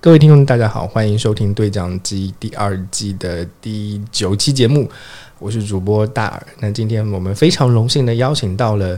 [0.00, 4.88] 各位听众，大家好，欢迎收听《对讲机》第二季的第九期节目，
[5.40, 6.46] 我是主播大耳。
[6.60, 8.96] 那今天我们非常荣幸的邀请到了，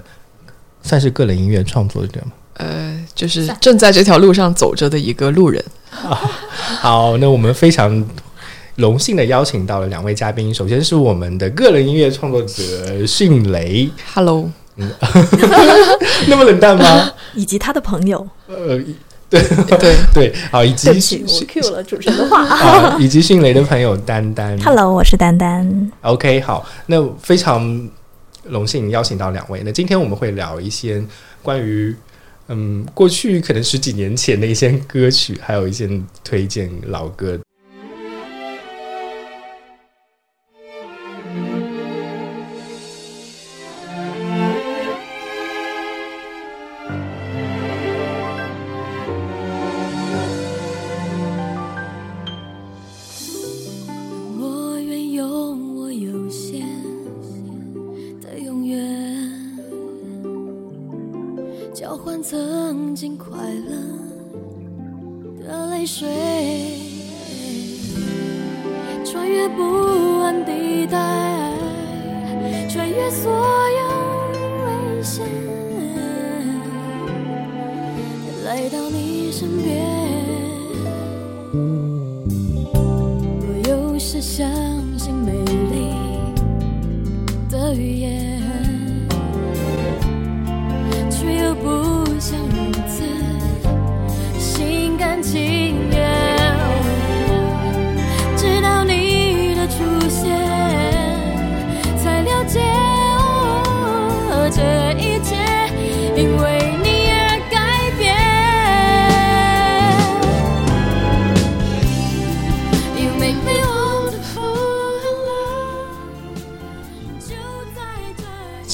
[0.82, 2.32] 算是个人音乐创作者吗？
[2.58, 5.64] 呃，就是正在这条路上走着的一个路人。
[5.90, 8.06] 好，那我们非常
[8.76, 14.50] 荣幸的邀请到了两位嘉宾，首先是我们的个人音乐创作者迅雷，Hello，
[16.28, 17.10] 那么冷淡吗？
[17.34, 18.28] 以及他的朋友。
[18.48, 18.78] 呃，
[19.30, 19.40] 对，
[19.78, 22.42] 对对，好，以及我 Q 了主持人的话。
[22.50, 24.58] 啊，以及迅雷的朋友丹丹。
[24.60, 25.92] Hello，我是丹丹。
[26.02, 27.88] OK，好，那非常
[28.42, 29.62] 荣幸邀请到两位。
[29.64, 31.00] 那今天我们会聊一些
[31.42, 31.94] 关于
[32.48, 35.88] 嗯过去可能十几年前的一些歌曲，还有一些
[36.24, 37.38] 推荐老歌。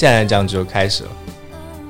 [0.07, 1.11] 现在这样就开始了，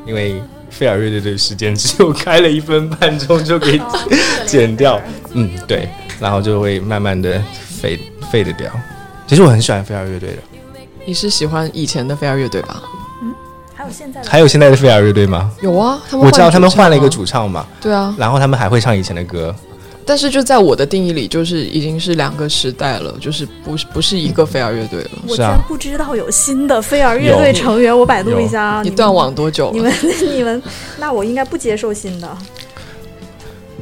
[0.07, 3.79] 因为菲尔乐队的时间只有开了一分半钟就可以
[4.47, 4.99] 剪掉，
[5.35, 5.87] 嗯，对，
[6.19, 7.39] 然后就会慢慢的
[7.69, 8.01] 废
[8.33, 8.71] 废的掉。
[9.27, 10.37] 其实我很喜欢菲尔乐队的，
[11.05, 12.83] 你是喜欢以前的飞儿乐队吧？
[13.23, 13.35] 嗯
[13.75, 15.53] 还有现在的还有现在的菲尔乐队吗？
[15.61, 19.55] 有啊，他们我知道他们换了一个啊，主唱嘛，对啊，然后他们还会唱以前的歌。
[20.07, 25.11] 但是就在我的定义里，就是已经是两个时代了，就是不是不是一个飞儿乐队了。
[25.27, 28.83] 我是啊竟然不知道有新的飞儿乐队成员，我百度一下啊。
[28.85, 29.73] 你断网多久了？
[29.73, 29.93] 你们
[30.33, 30.63] 你们，
[30.99, 32.39] 那我应该不接受新的。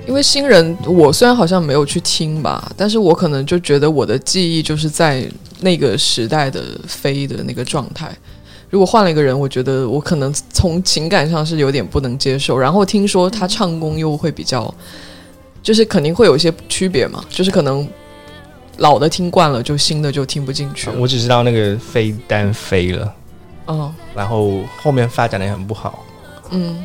[0.06, 5.26] 因为新人，我虽然好像没有去听吧，但是我可能就觉得我的记忆就是在
[5.60, 8.14] 那个时代的飞的那个状态。
[8.68, 12.58] 如果换了一个人，我觉得我可能从情感上是有点不能接受。
[12.58, 14.74] 然后听说他唱功又会比较，
[15.64, 17.88] 就是肯定会有一些区别嘛，就是可能
[18.76, 20.96] 老的听惯了，就新的就听不进去了。
[20.98, 23.14] 我只知道那个飞单飞了，
[23.68, 26.04] 嗯然后后面发展的也很不好。
[26.50, 26.84] 嗯，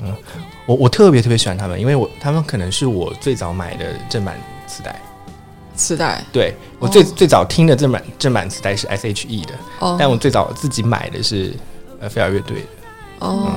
[0.66, 5.00] 我我特别特别喜欢他们，因为我他们可能是我最早买的正版磁带。
[5.75, 6.23] 磁带。
[6.31, 7.06] 对我最、哦。
[7.16, 11.53] 最早听的正版正版磁带是 S.H.E 的，哦，但我最早自己买的是
[12.00, 12.68] 呃飞儿乐队的。
[13.28, 13.51] 哦，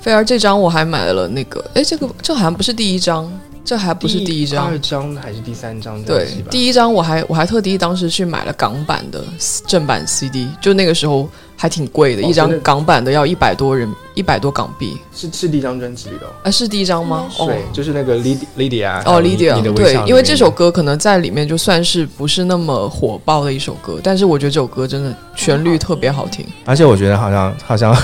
[0.00, 3.32] 飞儿这张我还买了那个，哎，这个这好像不是第一张，
[3.64, 9.22] 这还不是第一张第二，张还是第三张专对辑吧？，第一张我还我还特地当时去买了港版的
[9.66, 16.30] 正版 CD，就那个时候还挺贵的，哦一张港版的要一百多人一百多港币，是是第一张专辑里的、哦。
[16.42, 17.28] 啊，是第一张吗？
[17.38, 26.44] 哦对，就是那个 Lyd Lydia 哦还有你，Lydia，的对，因为这首歌可能在里面就算是不是那么火爆的一首歌，但是我觉得这首歌真的旋律特别好听。
[26.64, 27.96] 而且我觉得好像好像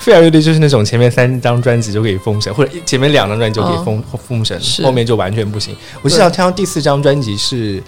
[0.00, 5.76] 菲尔乐队就是那种前面三张专辑就可以封神，或者前面两张专辑就可以封、封神，后面就完全不行。
[6.02, 7.80] 我至少听到第四张专辑是《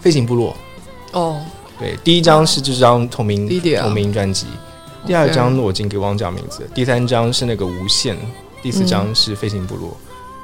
[0.00, 0.54] 飞行部落》，
[1.18, 1.40] 哦，
[1.78, 3.48] 对，第一张是这张同名
[3.80, 4.46] 同名专辑，
[5.06, 8.16] 第二张我已经给忘记名字，第三张是那个无限，
[8.62, 9.96] 第四张是飞行部落。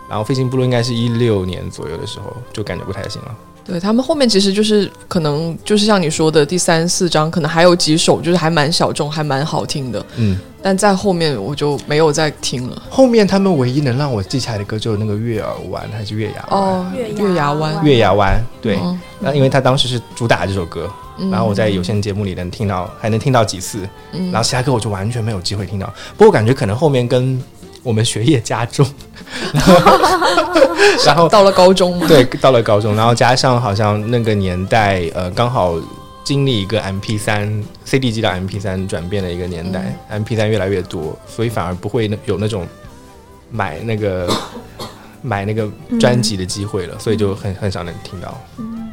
[0.09, 3.37] 然后飞行部落应该是一六年左右的时候，就感觉不太行了。
[3.69, 12.83] 对他们后面其实就是可能就是像你说的第三四章，可能还有几首就是还蛮小众，还蛮好听的，嗯，但在后面我就没有再听了。
[12.89, 16.61] 后面他们唯一能让我记起来的歌就是那个月儿湾还是月牙湾？
[16.61, 18.79] 哦，月牙月牙湾，月牙湾，对。
[18.83, 20.89] 嗯那因为他当时是主打这首歌，
[21.19, 23.81] 嗯然后我在有线节目里能听到，还能听到几次，
[24.13, 25.93] 嗯然后其他歌我就完全没有机会听到。
[26.17, 27.43] 不过我感觉可能后面跟
[27.83, 28.87] 我们学业加重，
[31.07, 35.75] 然后到了高中，对到了高中，然后加上好像那个年代呃刚好
[36.25, 42.67] 经历一个 MP 三 CD 机到 MP 三转变的一个年代、m p 三越来越多，所以反而不会有那种
[43.51, 44.29] 买那个
[45.23, 48.39] 买那个专辑的机会了，所以就很很少能听到。
[48.59, 48.91] 嗯。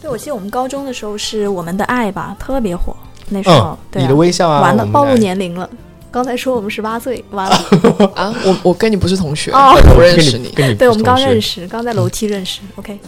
[0.00, 2.96] 对，我记得我们高中的时候是《我们的爱》吧，特别火。
[3.28, 5.68] 那时候，嗯，对、啊、你的微笑啊，完了，暴露年龄了。
[6.10, 7.56] 刚才说我们十八岁，完了。
[8.16, 10.48] 啊，我我跟你不是同学，哦我不认识你。
[10.48, 11.66] 对，我们刚认识。
[11.68, 12.60] 刚在楼梯认识。
[12.76, 12.98] OK，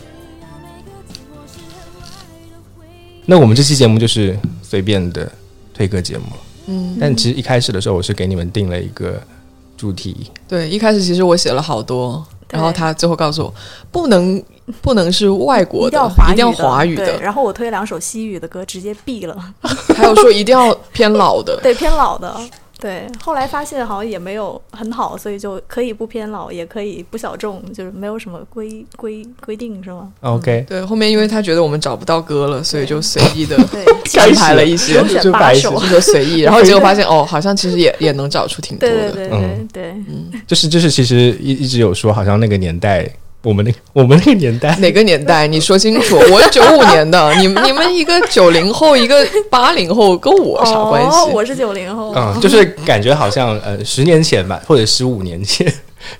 [3.27, 5.31] 那我们这期节目就是随便的
[5.75, 6.25] 推歌节目，
[6.67, 9.21] 嗯，但其实一开始的时候，我是给你们定了一个
[9.77, 13.55] 主题，对，一开始其实我写了好多，然后他最后告诉我，
[13.91, 14.41] 不能
[14.81, 19.37] 不能是外国的，一定要华语一定要华语对的，然后我推两首西语的歌，直接毙了。
[19.97, 21.59] 还有说一定要偏老的。
[21.63, 22.37] 对，偏老的。
[22.83, 33.85] 对，后来发现好像也没有很好，所以就可以不偏老，也可以不小众，就是没有什么规规规定，是吗？OK，对，后面因为他觉得我们找不到歌了，所以就随意的 对，
[34.21, 35.81] 安排了一些就白首。
[35.93, 39.13] 就随意，然后结果发现哦，好像其实也也能找出挺多的。
[39.13, 39.29] 对对对。
[39.73, 40.31] 对嗯。
[40.33, 43.09] 对，就是就是，其实一一直有说，好像那个年代，
[43.43, 45.49] 我们那个我们那个年代，哪个年代？
[45.49, 46.17] 你说清楚。
[46.31, 51.17] 我是九五年的，你们你们一个九零后，一个八零后，跟我啥关系？
[51.17, 52.13] 哦，我是九零后。
[52.15, 55.67] 嗯，就是感觉好像呃十年前吧，或者十五年前，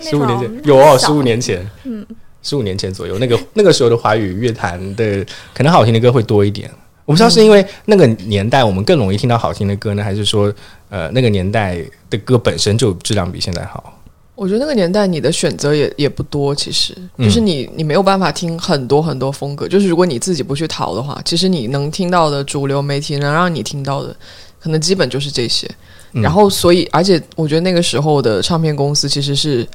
[0.01, 2.05] 十五年前有哦，十五年前，嗯，
[2.43, 5.25] 十五年前左右，那个那个时候的华语乐坛的
[5.55, 6.69] 可能好听的歌会多一点。
[7.05, 10.53] 我不知道是因为那个年代我们更容易听到好听的歌呢，还是说
[10.89, 11.79] 呃那个年代
[12.11, 13.97] 的歌本身就质量比现在好？
[14.35, 16.97] 我觉得那个年代你的选择也也不多，其实。
[17.17, 17.25] 嗯。
[17.25, 24.17] 就是你你没有办法听很多很多风格，就是如果你自己不去淘的话，其实你能听到的主流媒体能让你听到的，
[24.61, 25.71] 可能基本就是这些。
[26.13, 26.23] 嗯。
[26.23, 29.67] 然后所以，而且我觉得那个时候的唱片公司其实是，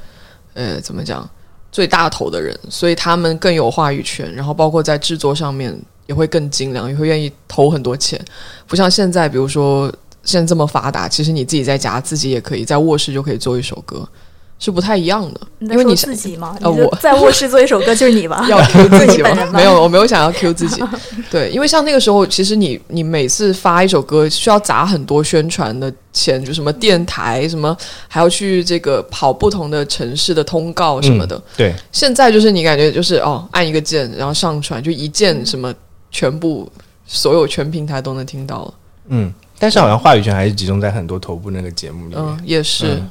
[0.54, 1.28] 呃，怎么讲，
[1.70, 5.76] 最大头的人，所以他们更有话语权，然后包括在制作上面
[6.06, 8.20] 也会更精良，也会愿意投很多钱，
[8.66, 9.92] 不像现在，比如说
[10.24, 14.08] 现在这么发达，其实你自己在家自己也可以在卧室就可以做一首歌，
[14.58, 16.56] 是不太一样的，因为你自己吗？
[16.60, 18.44] 呃我在卧室做一首歌 就是你吧？
[18.48, 20.82] 要 Q 自己吗没有，我没有想要 Q 自己。
[21.30, 27.76] 对，因为像那个时候，其实你你每次发一首歌需要砸很多宣传的钱，就什么电台什么，
[28.08, 31.36] 还要去这个跑不同的城市的通告什么的。
[31.36, 35.72] 嗯对，现在就是你感觉就是哦，按一个键然后上传，就一键什么
[36.10, 36.68] 全部
[37.06, 38.74] 所有全平台都能听到了。
[39.10, 42.18] 嗯，但是好像话语权还是集中在很多头部那个节目里面。
[42.18, 42.94] 嗯，也是。
[42.94, 43.10] 嗯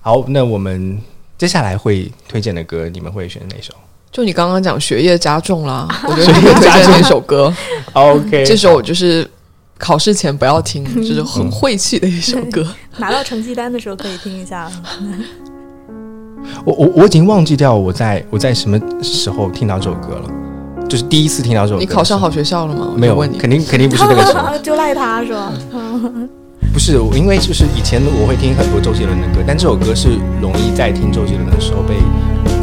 [0.00, 0.98] 好，那我们
[1.36, 3.74] 接下来会推荐的歌，你们会选哪首
[4.10, 7.52] 就你刚刚讲学业加重啦， 我觉得你可以推荐那首歌。
[7.92, 9.28] OK，这首就是
[9.76, 12.66] 考试前不要听，就是很晦气的一首歌。
[12.96, 14.70] 拿到成绩单的时候可以听一下。
[16.64, 20.30] 我我我已经忘记掉我在我在什么时候听到这首歌了，
[20.88, 21.80] 就是第一次听到这首歌。
[21.80, 22.94] 你考上好学校了吗？
[22.96, 23.14] 没有？
[23.14, 23.36] 问你。
[23.36, 25.52] 肯定肯定不是那个时候，就赖他是吧？
[26.78, 30.10] 不是因为就是以前我会听很多周杰伦的歌，但这首歌是
[30.40, 31.96] 容易在听周杰伦的时候被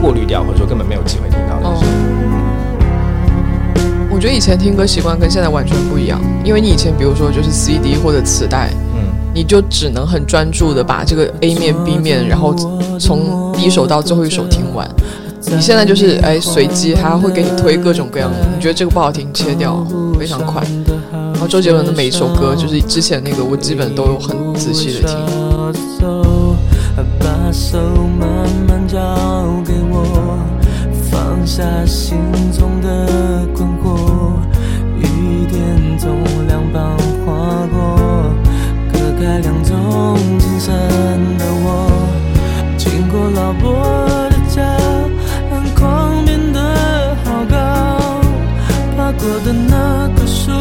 [0.01, 1.67] 过滤掉，或者说根本没有机会听到的。
[1.67, 1.83] 哦，
[4.09, 9.03] 我觉得以前听歌习惯跟现在完全不一样，因为你以前比如说就是 CD 或者磁带，嗯，
[9.33, 12.55] 你就只能很专注的把这个 A 面 B 面，然后
[12.97, 14.89] 从第一首到最后一首听完。
[15.47, 19.85] 你现在就是哎随机，他会给你推各种各样的，你觉得这个不好听切掉，
[20.17, 20.63] 非常快。
[21.47, 25.15] 周杰伦的每一首歌，就是之前那个我基本都有很仔细的听。
[25.99, 26.55] 走，
[27.19, 27.77] 把手
[28.19, 28.27] 慢
[28.67, 28.97] 慢交
[29.65, 30.39] 给我，
[31.11, 32.17] 放下心
[32.51, 34.33] 中的困惑，
[34.97, 38.33] 雨点从两旁划过，
[38.91, 40.73] 隔开两种精神
[41.37, 41.89] 的我，
[42.77, 43.85] 经过老伯
[44.29, 44.61] 的家，
[45.51, 47.55] 篮筐变得好高，
[48.97, 50.51] 爬过的那棵树，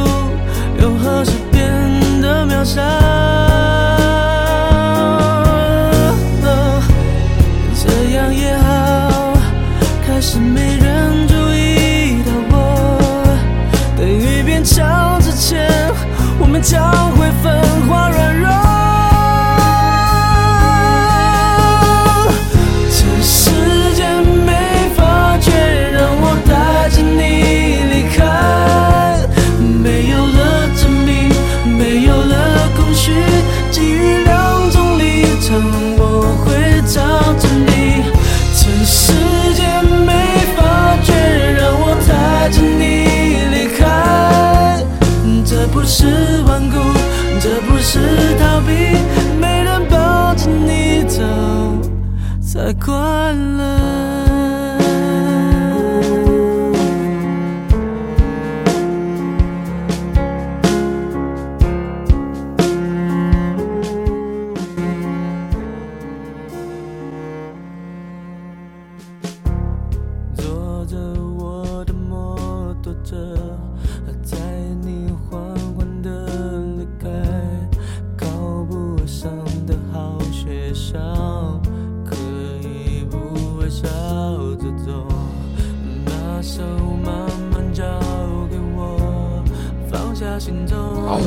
[0.84, 1.64] 又何时变
[2.20, 2.82] 得渺小？
[7.72, 9.32] 这样也好，
[10.06, 12.54] 开始没人注意到我。
[13.96, 15.66] 等雨变强之前，
[16.38, 18.93] 我们将会分化软弱。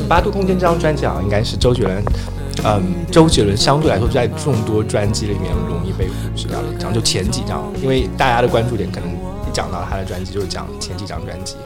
[0.08, 2.02] 八度空间》这张专辑好像应该是周杰伦，
[2.64, 11.56] 嗯，周杰伦相对来说在众多专辑里面容易被忽视掉的一张，就前几张，因为大家的关注点可能一讲到他的专辑就是讲前几张专辑，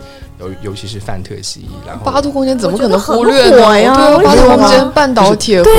[0.41, 3.81] 尤尤其是《范特西》，然后八度空间怎么可能忽略呢？
[3.81, 5.71] 呀对八度空间、半岛铁盒、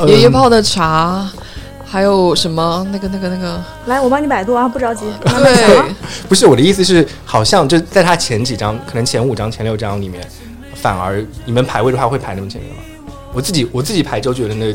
[0.00, 1.26] 嗯爷爷泡的茶，
[1.84, 5.86] 还有什么那个那个那个，来，我帮你百度啊，不着急，对啊。
[6.28, 10.28] 不是我的意思是，好像就在他前几张，可能前五张、前六张里面，
[10.80, 12.82] 反而你们排位的话会排那么前面吗？
[13.32, 14.74] 我自己我自己排周杰伦的，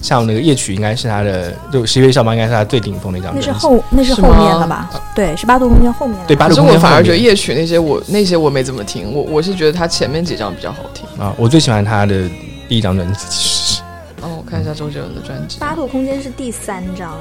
[0.00, 3.60] 像那个夜曲应该是他的，就十一月上班应该是他最顶峰的一张那专辑。
[3.60, 4.90] 是后那是是后面吗的吧？
[5.14, 6.26] 对，是八度空间后面的。
[6.26, 11.06] 对八度空间后我反而觉得夜曲那些我那些我没怎么听，我我是觉得他前面几张比较好听。
[11.22, 12.28] 啊，我最喜欢他的
[12.68, 13.82] 第一张专辑，其实是
[14.22, 15.58] 哦，我看一下周杰伦的专辑。
[15.60, 17.16] 八度空间是第三张，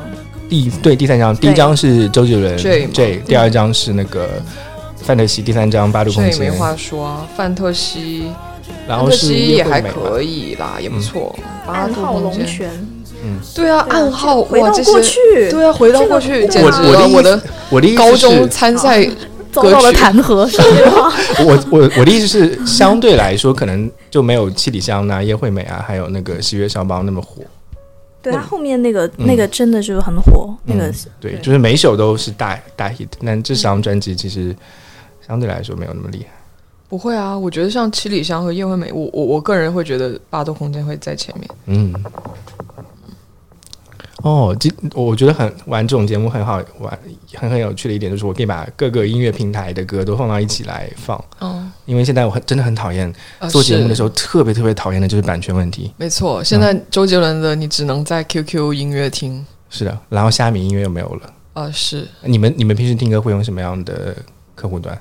[0.50, 4.27] 第对第三张，第一张是周杰伦 J，第二张是那个
[5.01, 8.32] 范特西，第三张八度空间，这也没话说啊，范特西，
[8.88, 9.82] 然后是范特西也还。
[9.82, 11.38] 可以啦，也不错。
[11.65, 12.88] 八暗号度空间，龙泉，
[13.56, 19.06] 对啊，对啊暗号回到哇，这过些去，对啊，回到过去，我简直我的我的我的意思是高中参赛
[19.51, 20.58] 遭到了弹劾，是
[20.91, 21.12] 吗？
[21.46, 27.41] 我我我的意思是，相对来说，可能就没有七里香啊、叶惠美啊，还有那个西月肖邦那么火。
[28.22, 34.53] 对他后面那个嗯那个真的是很火，那个嗯对，就是每一首都是大大 hit，但这张专辑其实
[35.29, 36.25] 相对来说没有那么厉害。
[36.89, 41.48] 不会啊，我觉得像七里香和叶惠美，我我我个人会觉得八度空间会在前面。
[41.67, 41.93] 嗯。
[44.24, 47.00] 哦，这我觉得很玩这种节目很好玩，
[47.36, 51.24] 很很有趣的一点就是，我可以把各个音乐平台的歌都放到一起来放。
[51.39, 55.93] 嗯，因为现在我很真的很讨厌呃做节目的时候，候，特别特别讨厌的就是版权问题。
[55.95, 59.45] 没错，现在周杰伦的你只能在 QQ 音乐听。
[59.69, 61.33] 是的，然后虾米音乐又没有了。
[61.53, 64.13] 啊，是你们你们平时听歌会用什么样的
[64.53, 65.00] 客户端？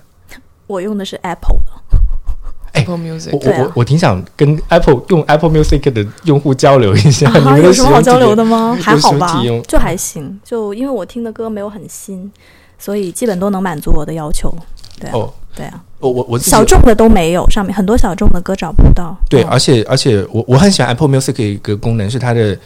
[0.69, 1.99] 我用的是 Apple 的，
[2.73, 8.79] 哎 Apple 我 Music，我啊我我挺想跟 Apple 用 Apple Music 的用户交流一下，你啊， 们有什么好交流的吗？
[8.81, 10.39] 还好吧就还行。
[10.45, 12.31] 就因为我听的歌没有很新，
[12.79, 14.55] 所以基本都能满足我的要求。
[15.01, 19.17] 对啊，哦，对啊，我我我自己小众的都没有，上面很多小众的歌找不到。
[19.29, 22.57] 对，嗯而且而且我我很喜欢 Apple Music 的一个功能是它的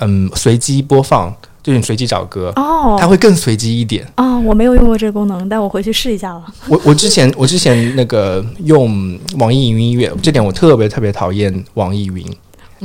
[0.00, 4.06] 嗯随机播放，就是你随机找歌，哦它会更随机一点。
[4.16, 6.44] 啊，我没有用过这个功能，但我回去试一下了。
[6.68, 12.26] 我我之前我之前那个用网易云音乐，这点我特别特别讨厌网易云，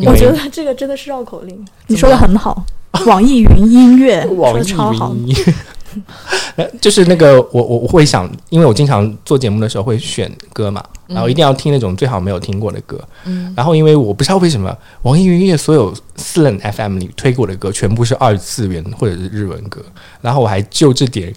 [0.05, 2.63] 我觉得这个真的是绕口令，你说的很好。
[3.05, 5.53] 网易云音乐 网超好，云音乐。
[6.56, 13.00] 呃 就是那个我我我会想，因为我经常做节目的时候会选歌嘛，然后一定要听那种最好没有听过的歌。
[13.25, 19.84] 嗯，然后因为我不知道为什么网易云音乐所有私人 FM 里推给我的歌全部是二次元或者是日文歌，
[20.22, 21.34] 然后我还就这点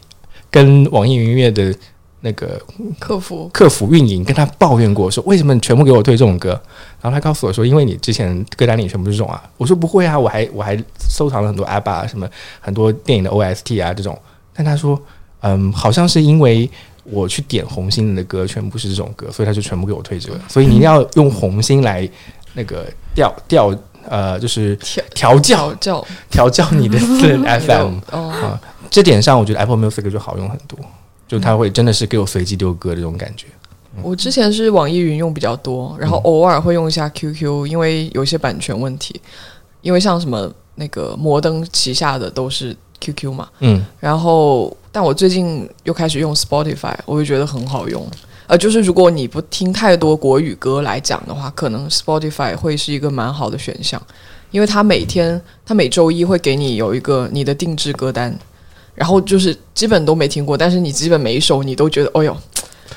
[0.51, 1.75] 跟网易云音乐的
[2.23, 2.61] 那个
[2.99, 6.51] 客服客服运营跟他抱怨过，说为什么你全部给我推这种歌？
[7.01, 9.43] 然后他告诉我说，因为你之前歌单里全部是这种啊。
[9.57, 10.77] 我说不会啊，我还我还
[11.09, 12.29] 收藏了很多 ABBA 啊什么
[12.61, 14.19] 很多电影的 OST 啊这种。
[14.63, 15.01] 但他说，
[15.41, 16.69] 嗯，好像是因为
[17.05, 20.39] 我去点红心的歌全部是这种歌，所以他就全部给我推这个。
[20.49, 22.09] 所以你一定要用红心来
[22.53, 23.75] 那个调调
[24.09, 27.99] 呃，就是调调教调教调教你的私人 FM。
[28.11, 30.79] 哦，啊，这点上我觉得 Apple Music 就好用很多，
[31.27, 33.47] 就它会真的是给我随机丢歌的这种感觉。
[34.03, 39.21] 我之前是网易云用比较多，然后偶尔会用一下 QQ，因为有一些版权问题，
[39.83, 48.07] 因为像什么那个摩登旗下的都是 QQ 嘛，嗯，然后但我最近又开始用 Spotify，我就觉得很好用。
[48.47, 54.01] 呃，就是如果你不听太多国语歌来讲的话，可能 Spotify 会是一个蛮好的选项，
[54.51, 58.37] 因为它每天它每周一会给你有一个你的定制歌单，
[58.95, 62.37] 然后就是基本都没听过，但是你基本每一首你都觉得，哦哟，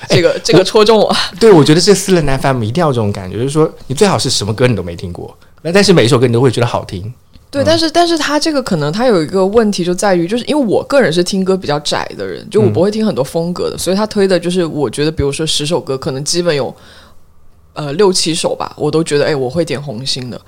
[0.10, 1.16] 这个、这个戳中我。
[1.40, 7.14] 对，我觉得这私人 FM 一定要这种感觉，就是说你最好是什么歌你都没听过，那但是每一首歌你都会觉得好听。
[7.54, 16.76] 对，但是但是他这个可能他有一个问题就在于，就是因为我个人是听歌比较窄的人，就我不会听很多风格的，所以他推的就是我觉得，比如说十首歌，可能基本有
[17.74, 20.42] 呃六七首吧，我都觉得哎我会点红心的。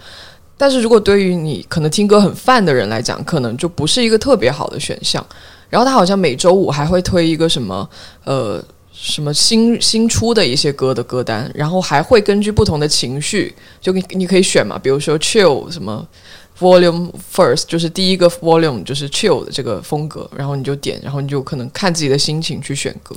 [0.57, 5.23] 但是如果对于你可能听歌很泛的人来讲，可能就不是一个特别好的选项。
[5.69, 7.87] 然后他好像每周五还会推一个什么
[8.23, 16.07] 呃什么新新出的一些歌的歌单，然后还会根据不同的情绪，就你你可以选嘛，比如说 chill 什么
[16.59, 23.15] volume first，就是第一个 volume 就是 chill 的这个风格，然后你就点，然后你就可能看自己的心情去选歌，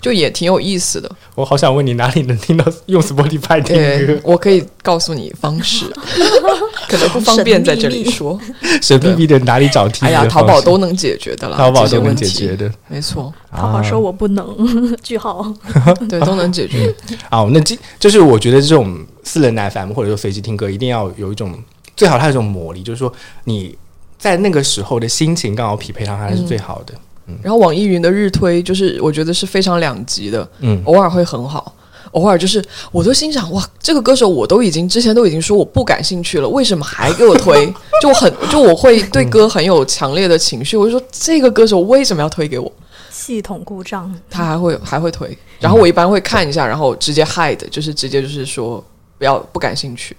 [0.00, 1.10] 就也挺有意思的。
[1.34, 5.86] 我好想问你哪里能听到用 Spotify 听对歌？，我可以告诉你方式，
[6.88, 8.38] 可能不方便在这里说。
[8.82, 10.26] 神秘 秘的哪里找听哎呀？
[10.26, 12.70] 淘宝都能解决的啦，淘宝都能解决的。
[12.88, 15.54] 没错，淘宝说我不能，句号。
[16.08, 16.92] 对，都能解决。
[17.30, 21.56] 好，那这就是我觉得这种私人 FM 或者说随机听歌，一定要有一种
[21.96, 23.12] 最好它有一种魔力，就是说
[23.44, 23.76] 你
[24.18, 26.94] 在那个时候的心情刚好匹配上，它是最好的。
[27.40, 31.74] 然后网易云的日推就是我觉得是非常两极的，嗯偶尔会很好，
[32.10, 37.66] 偶尔就是我都心想哇，这个歌手我都已经之前都已经说我不感兴趣了，为什么还给我推？
[38.02, 42.70] 就我很就我会对歌很有强烈的情绪，我就说这个歌手为什么要推给我？
[43.10, 48.84] 系统故障，他还会还会推，然后我一般会看一下，然后直接 hide，就是直接就是说
[49.16, 50.16] 不要不感兴趣，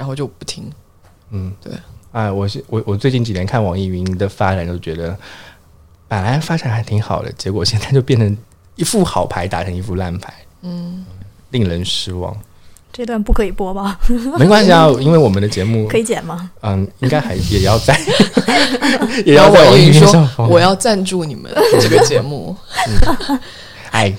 [0.00, 0.64] 然后就不听。
[1.28, 1.70] 嗯，对。
[2.12, 5.14] 哎，我是我我最近几年看网易云的发展，就觉得
[6.08, 8.34] 本来发展还挺好的，结果现在就变成
[8.76, 11.04] 一副好牌打成一副烂牌，嗯，
[11.50, 12.34] 令人失望。
[12.90, 14.00] 这段不可以播吧？
[14.38, 16.50] 没关系啊，因为我们的节目 可以剪吗？
[16.62, 18.00] 嗯，应该还也要在，
[19.26, 19.92] 也要在 网易云。
[19.92, 22.56] 说我要赞助你们这个节目，
[23.28, 23.38] 嗯
[23.92, 24.12] 哎，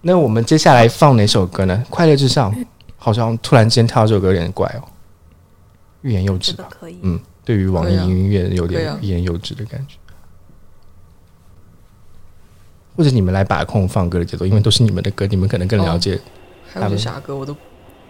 [0.00, 1.82] 那我们接下来放哪首歌呢？
[1.90, 2.54] 《快乐至上》
[2.96, 4.88] 好像突然间跳到这首歌有点怪哦，
[6.08, 6.66] 欲言又止吧？
[6.70, 6.98] 可以。
[7.02, 9.96] 嗯，对于网易云音乐有点欲言又止的感觉。
[12.96, 16.18] 或者你们来把控放歌的节奏，因为都是你们的歌，你们可能更了解。
[16.72, 17.54] 还有些啥歌我都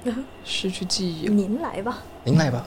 [0.45, 1.35] 失去记忆了。
[1.35, 2.65] 您来吧，您来吧。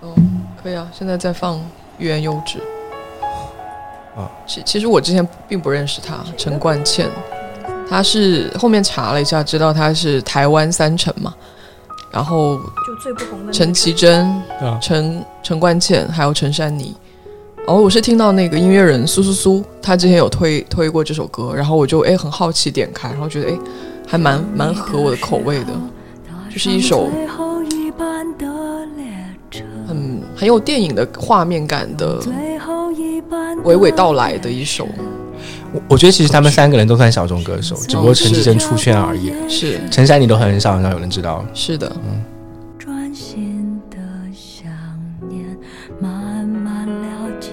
[0.00, 0.14] 哦，
[0.62, 1.56] 可以啊，现在在放
[1.98, 2.58] 《欲言又止》
[4.20, 4.30] 啊。
[4.46, 7.10] 其其实我之前并不认识他，陈冠茜，
[7.88, 11.34] 他是后面查了一下，知道他是台湾三城嘛，
[12.14, 12.56] 然后
[12.86, 14.24] 就最不红的陈绮贞、
[14.60, 16.94] 啊，陈陈冠茜还有陈珊妮。
[17.66, 23.58] 然后我是听到那个音乐人苏苏苏，他之前有推推过这首歌，然后我就哎很好奇点开，然后觉得哎
[24.06, 25.72] 还蛮蛮合我的口味的，
[26.52, 27.10] 就是一首
[29.88, 32.20] 很很有电影的画面感的
[33.64, 34.86] 娓娓道来的一首，
[35.74, 39.32] 我我觉得其实他们三个人都算小众歌手，只不过陈绮贞出圈而已。
[39.48, 41.44] 是陈珊妮都很少很少有人知道。
[41.52, 41.94] 是的，
[42.78, 43.98] 专心的
[44.32, 44.70] 想
[45.28, 45.44] 念，
[46.00, 47.50] 慢慢了解，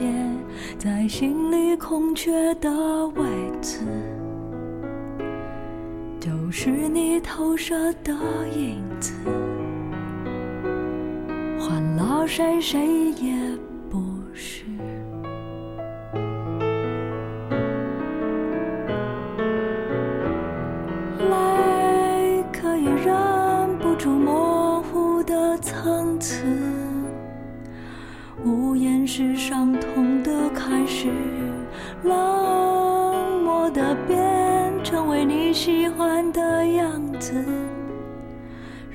[0.78, 2.70] 在心里空缺的
[3.16, 3.24] 位
[3.60, 3.80] 置，
[6.20, 8.14] 就是你投射的
[8.56, 9.14] 影子，
[11.60, 12.80] 换了谁谁
[13.20, 13.34] 也
[13.90, 14.00] 不
[14.32, 14.66] 是。
[21.32, 26.44] 泪可以忍不住模糊的层次，
[28.46, 31.10] 无言是伤痛的开始，
[32.04, 37.34] 冷漠的变成为你喜欢的样子，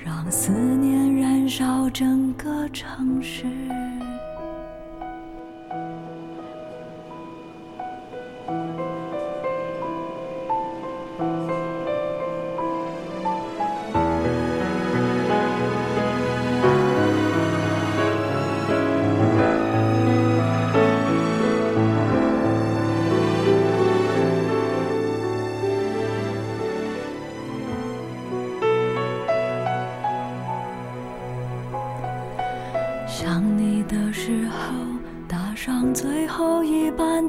[0.05, 3.46] 让思念燃烧整个城市。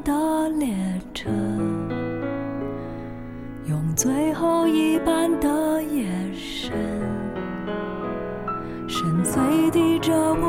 [0.02, 0.68] 的列
[1.14, 1.30] 车，
[3.66, 6.72] 用最后一班的夜深，
[8.86, 10.47] 深邃的这午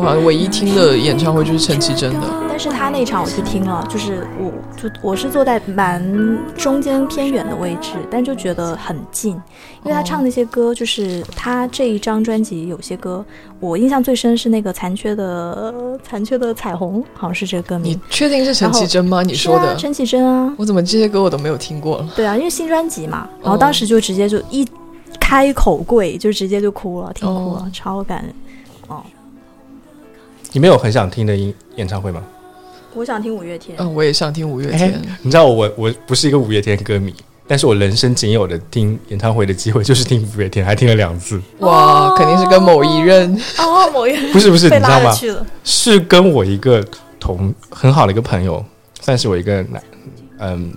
[0.00, 6.02] 我好像唯一听的演唱会就是陈绮贞的，但是他那场我去听了，就是我就我是坐在蛮
[6.56, 9.32] 中间偏远的位置，但就觉得很近，
[9.84, 13.22] 因为他唱那些歌，就是他这一张专辑有些歌，
[13.60, 18.00] 我印象最深是那个残缺的 残缺的彩虹，好像是这个歌名你。
[18.08, 19.22] 确定是陈绮贞吗？
[19.22, 22.08] 你说的啊，陈绮贞啊，我怎么这些歌我都没有听过了？
[22.16, 24.66] 对啊，因为新专辑嘛，然后当时就直接就一
[25.20, 28.34] 开口跪，就直接就哭了，听哭了，哦超感人。
[30.50, 32.22] 哦，你们有很想听的音演唱会吗？
[32.92, 35.00] 我想听五月天，嗯，我也想听五月哎天。
[35.22, 37.14] 你知道我我不是一个五月天歌迷，
[37.46, 41.40] 但是我人生仅有的听演唱会的机会就是听五月天，还听了两次。
[41.60, 45.16] 哇，肯定是跟某一任哦，某一任不是不是，你知道吗？
[45.62, 46.84] 是跟我一个
[47.20, 48.64] 同很好的一个朋友，
[49.00, 49.82] 算是我一个男
[50.40, 50.72] 嗯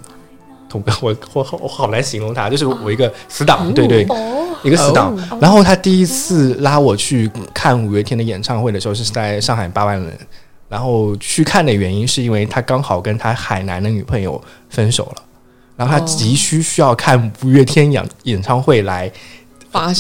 [0.82, 4.02] 同 我我我好难形容他，就是我一个死党，对对，
[4.64, 5.16] 一个死党。
[5.40, 10.18] 然后他第一次拉我去看五月天的演唱会的时候，是在上海八万人。
[10.70, 15.22] 然后去看的原因是因为他刚好跟他海南的女朋友分手了，
[15.76, 19.12] 然后他哦急需需要看五月天演演唱会来，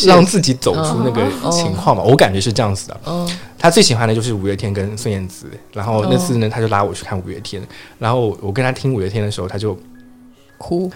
[0.07, 2.01] 让自己走出那个嗯情况嘛。
[2.01, 2.99] 我感觉是这样子的。
[3.05, 3.29] 嗯
[3.63, 7.61] 他最喜欢的就是五月天跟孙燕姿，然后那次呢，他就拉我去看五月天，
[7.97, 9.77] 然后我我跟他听五月天的时候，他就
[10.63, 10.89] 哭，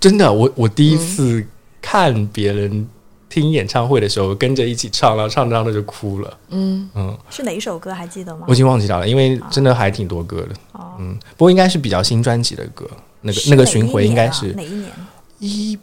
[0.00, 1.46] 真的，我我第一次
[1.80, 2.88] 看别人
[3.28, 6.38] 听演唱会的时候，跟着一起唱，然后唱着唱着就哭了。
[6.48, 8.56] 嗯，嗯，是哪一首歌还记得吗我已？
[8.56, 10.48] 经忘记掉了，因为真的还挺多歌的。
[10.72, 12.84] 哦，嗯，不过应该是比较新专辑的歌，
[13.20, 14.90] 那个是那个巡回应该是哪一年？
[15.38, 15.78] 一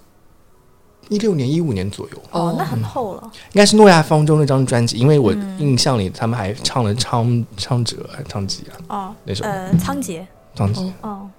[1.07, 3.23] 一六年、一五年左右，哦，那很厚了。
[3.53, 10.21] 应该是诺亚方舟那张专辑，因为我嗯印象里他们还唱了唱唱者还唱几啊哦，那首呃，仓颉。
[10.53, 10.91] 唱几。
[11.01, 11.29] 哦，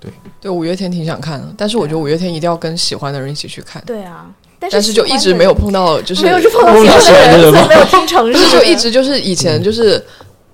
[0.00, 4.26] 对对，五月天挺想看的，但是我觉得五月天一定要跟喜欢的人一起去看，对啊，
[4.58, 10.02] 但但是就一直没有碰到，就是没有去碰到喜欢的人，没有听城市，就一直就是以前就是，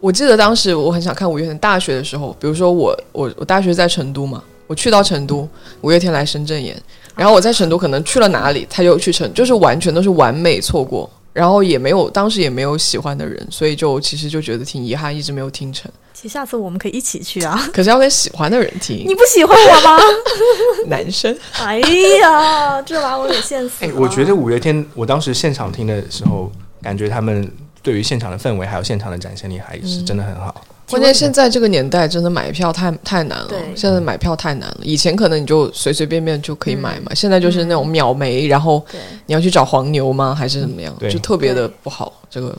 [0.01, 1.57] 我记得当时我很想看五月天。
[1.59, 5.49] 大学的时候，比如说我我我大学在成都嘛，我去到成都，
[5.83, 6.77] 五月天来深圳演，
[7.15, 15.91] 然后我在成都可能去了哪里，他就去成，就是完全都是完美错过，然后也没有当时也没有喜欢的人，所以就其实就觉得挺遗憾，一直没有听成。
[16.25, 17.69] 其实下次我们可以一起去啊！
[17.71, 19.99] 可是要跟喜欢的人听你，不喜欢我吗？
[20.89, 21.79] 男生哎
[22.23, 23.95] 呀，这把我给现死哎、了。
[23.99, 27.47] 我觉得五月天，我当时现场听的时候，感觉他们
[27.83, 30.65] 对于现场的氛围还有现场的展现力还是真的很好。
[30.89, 34.79] 关键现在这个年代真的买票太太难了，现在买票太难了。
[34.81, 38.83] 以前可能你就随随便便就可以买嘛，现在就是那种秒没，然后
[39.27, 40.35] 你要去找黄牛吗？
[40.35, 40.97] 还是怎么样？
[41.11, 42.11] 就特别的不好。
[42.31, 42.57] 这个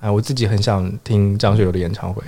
[0.00, 2.22] 啊，我自己很想听张学友的演唱会，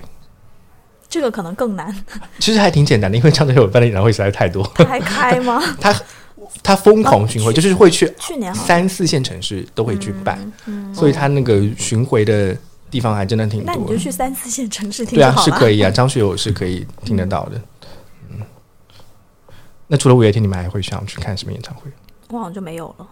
[1.09, 1.95] 这个可能更难，
[2.39, 5.63] 其实还挺简单的，因为张学友办的演唱会实在太多，他还开吗？
[5.81, 5.95] 他
[6.63, 12.57] 他疯狂巡回，就是会去去年好三四线城市都会去办，嗯，所以他那个巡回的
[12.91, 13.87] 地方还真的挺多那你。
[13.87, 15.35] 就去三四线城市听对啊。
[15.37, 17.61] 是可以啊， 张学友是可以听得到的。
[18.31, 18.41] 嗯，
[19.87, 21.83] 那除了五月天，你们还会想去看什么演唱会？
[22.31, 23.07] 我好像就没有了。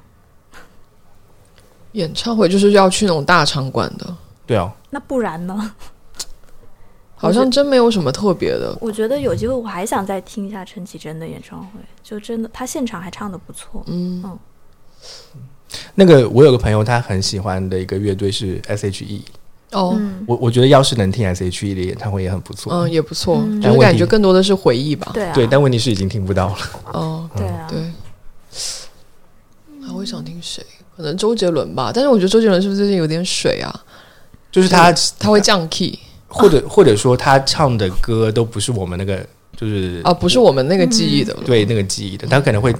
[1.92, 4.16] 演唱会就是要去那种大场馆的，
[4.48, 5.72] 对啊，那不然呢？
[7.20, 8.76] 好像真没有什么特别的。
[8.80, 13.82] 我觉得有机会我还想再听一下陈绮贞的演唱会，就真的她现场还唱的不错。
[13.88, 14.38] 嗯嗯，
[15.96, 19.24] 那个我有个朋友，他很喜欢的一个乐队是 S.H.E。
[19.72, 22.72] 哦，嗯，我我觉得要是能听 S.H.E 的演唱会也很不错。
[22.72, 25.10] 嗯，也不错，嗯就是感觉更多的是回忆吧。
[25.12, 26.56] 对啊，对，但问题是已经听不到了。
[26.92, 27.92] 哦， 对啊，对。
[29.86, 30.64] 还会想听谁？
[30.96, 33.84] 可能周杰伦吧，但是我觉得周杰伦是不是最近有点水啊？
[34.50, 39.24] 就是他，他会降 key 或者或者说他唱的歌都不是我们那个，
[39.56, 41.34] 就是啊，不是我们那个记忆的。
[41.44, 42.74] 对那个记忆的，他可能会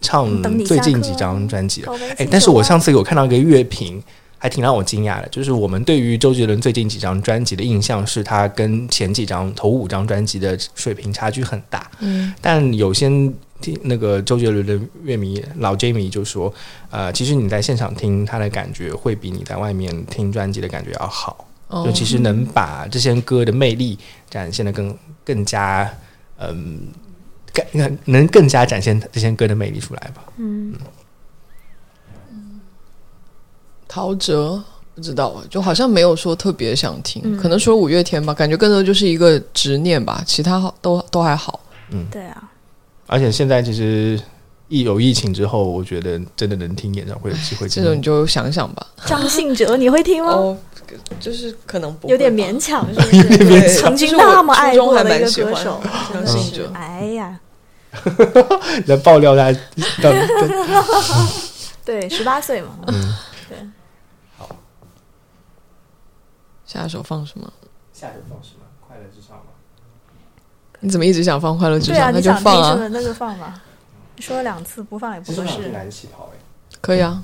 [0.00, 1.92] 唱最近几张专辑的。
[2.18, 4.02] 哎但是我上次有看到一个乐评，
[4.38, 13.08] 还挺让我惊讶的，就是我们对于周杰伦最近几张专辑的印象是他跟前几张头五张专辑的水平差距很大，嗯，但有些
[13.60, 16.52] 听那个周杰伦的乐迷老 J 迷就说，
[16.90, 25.90] 呃，其实你在现场听他的感觉会比你在外面听专辑的感觉要好，哦就其实能把这些歌的魅力展现的更更加，
[26.38, 26.88] 嗯。
[27.72, 30.24] 更能更加展现这些歌的魅力出来吧。
[30.38, 30.74] 嗯，
[33.86, 34.60] 陶喆
[34.92, 41.60] 不知道啊，就好像没有说特别想听，嗯可能说五月天吧，感觉更多就是一个执念吧，其他好都都还好。
[41.90, 42.50] 嗯对啊，
[43.14, 44.20] 而且现在其实
[44.66, 47.80] 一有疫情之后，我觉得真的能听演唱会的机会听。
[47.80, 48.84] 这种你就想想吧。
[49.06, 50.32] 张信哲你会听吗？
[50.32, 50.58] 哦，
[51.20, 53.38] 就是可能不有点勉强，是不是？
[53.38, 55.80] 对曾经那么爱过的一个歌手，
[56.12, 56.68] 张信哲。
[56.74, 57.38] 哎呀，
[58.86, 59.52] 来爆料他
[60.02, 60.18] 到底
[61.86, 63.14] 对，十八岁嘛，嗯，
[63.48, 63.58] 对，
[64.36, 64.48] 好
[66.66, 67.52] 下一首放什么？
[67.92, 68.63] 下一首放什么？
[70.84, 72.08] 你怎么一直想放《快乐至上》？
[72.12, 72.88] 那就放啊？
[72.92, 73.58] 那就放吧。
[74.16, 75.70] 你说了两次，不放也不合适。
[75.70, 76.38] 难起跑哎。
[76.82, 77.22] 可以啊。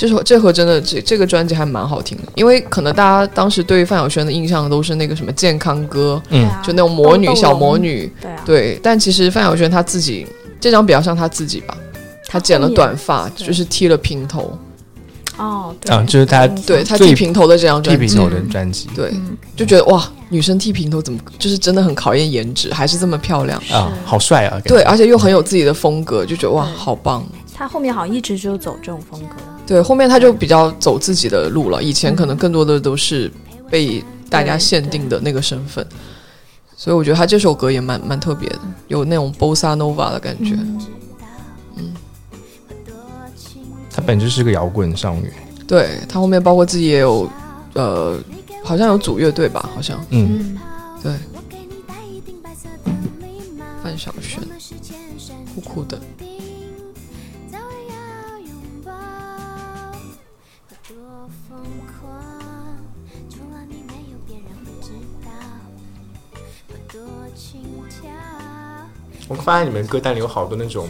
[0.00, 6.48] 这首这盒真的这这个专辑还蛮好听的，因为可能大家当时对于范晓萱的印象都是那个什么健康歌，嗯。
[6.62, 8.80] 就那种魔女小魔龙女，对啊，对。
[8.82, 10.26] 但其实范晓萱她自己
[10.58, 11.76] 这张比较像她自己吧，
[12.26, 14.58] 她剪了短发，就是剃了平头，
[15.36, 15.94] 哦，对。
[15.94, 16.82] 啊就是她对。
[16.82, 18.88] 她剃平头的这张专辑，剃平头的专辑。
[18.96, 19.36] 对，嗯。
[19.54, 24.58] 就觉得哇，女生剃平头怎么就是真的很考验颜值，还是这么漂亮，啊，好帅啊！
[24.64, 27.22] 对，而且又很有自己的风格，就觉得哇，好棒。
[27.54, 29.36] 他后面好像一直就走这种风格。
[29.70, 33.30] 对，后面他就比较走自己的路了，以前可能更多的都是
[33.70, 35.86] 被大家限定的那个身份，
[36.76, 40.56] 所以我觉得他这首歌也蛮蛮特别的，有那种 bossa nova 的感觉。
[41.76, 41.94] 嗯，
[43.92, 45.32] 他本质是个摇滚少女，
[45.68, 47.30] 对他后面包括自己也有，
[47.74, 48.18] 呃，
[48.64, 50.58] 好像有组乐队吧，好像嗯，嗯，
[51.00, 53.64] 对我给你戴一顶白色的礼帽。
[53.84, 54.40] 范晓萱
[55.54, 55.96] 酷酷的。
[69.30, 70.88] 我发现你们歌单里有好多那种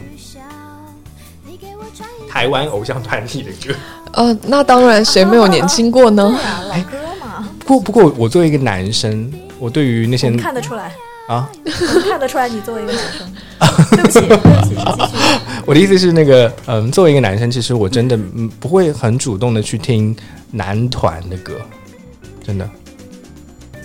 [2.27, 3.75] 台湾偶像团体的歌。
[4.13, 6.27] 呃，那当然，谁没有年轻过呢？
[6.35, 10.91] 对啊，老歌嘛，不过不过，我作为一个男生，我对于那些看得出来，
[11.27, 11.47] 啊，
[12.09, 13.31] 看得出来你作为一个男生。
[13.95, 15.39] 对不起，对不起，继续。
[15.67, 20.15] 我的意思是那个，嗯，作为一个男生，其实我真的嗯不会很主动的去听
[20.49, 21.61] 男团的歌，
[22.43, 22.67] 真的。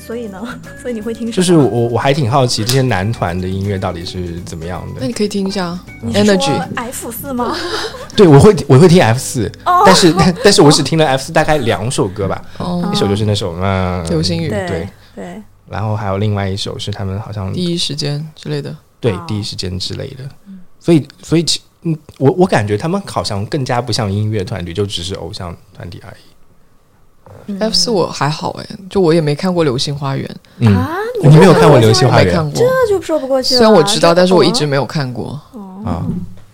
[0.06, 0.40] 所以呢，
[0.80, 1.32] 所以你会听什么？
[1.36, 5.00] 就是我我还挺好奇这些男团的音乐到底是怎么样的。
[5.00, 5.78] 那你可以听一下
[6.12, 6.52] Energy。
[6.76, 7.56] F 四吗？
[8.16, 18.70] 对，我会我会听 F 四、哦但是但但是我只听了 F 四大概两首歌吧，哦一首就是那首嗯流星雨对对，对，然后还有另外一首是他们好像第一时间之类的。
[18.70, 20.24] 哦对第一时间之类的，
[20.80, 26.25] 所以所以其嗯，我我感觉他们好像更加不像音乐团体，就只是偶像团体而已。
[27.46, 30.28] 嗯 F 四我还好哎，就我也没看过《流星花园
[30.58, 33.58] 嗯，啊，你没有看过《流星花园没看》过，这就说不过去了。
[33.58, 35.40] 虽然我知道，但是我一直没没有看过。
[35.84, 36.04] 啊？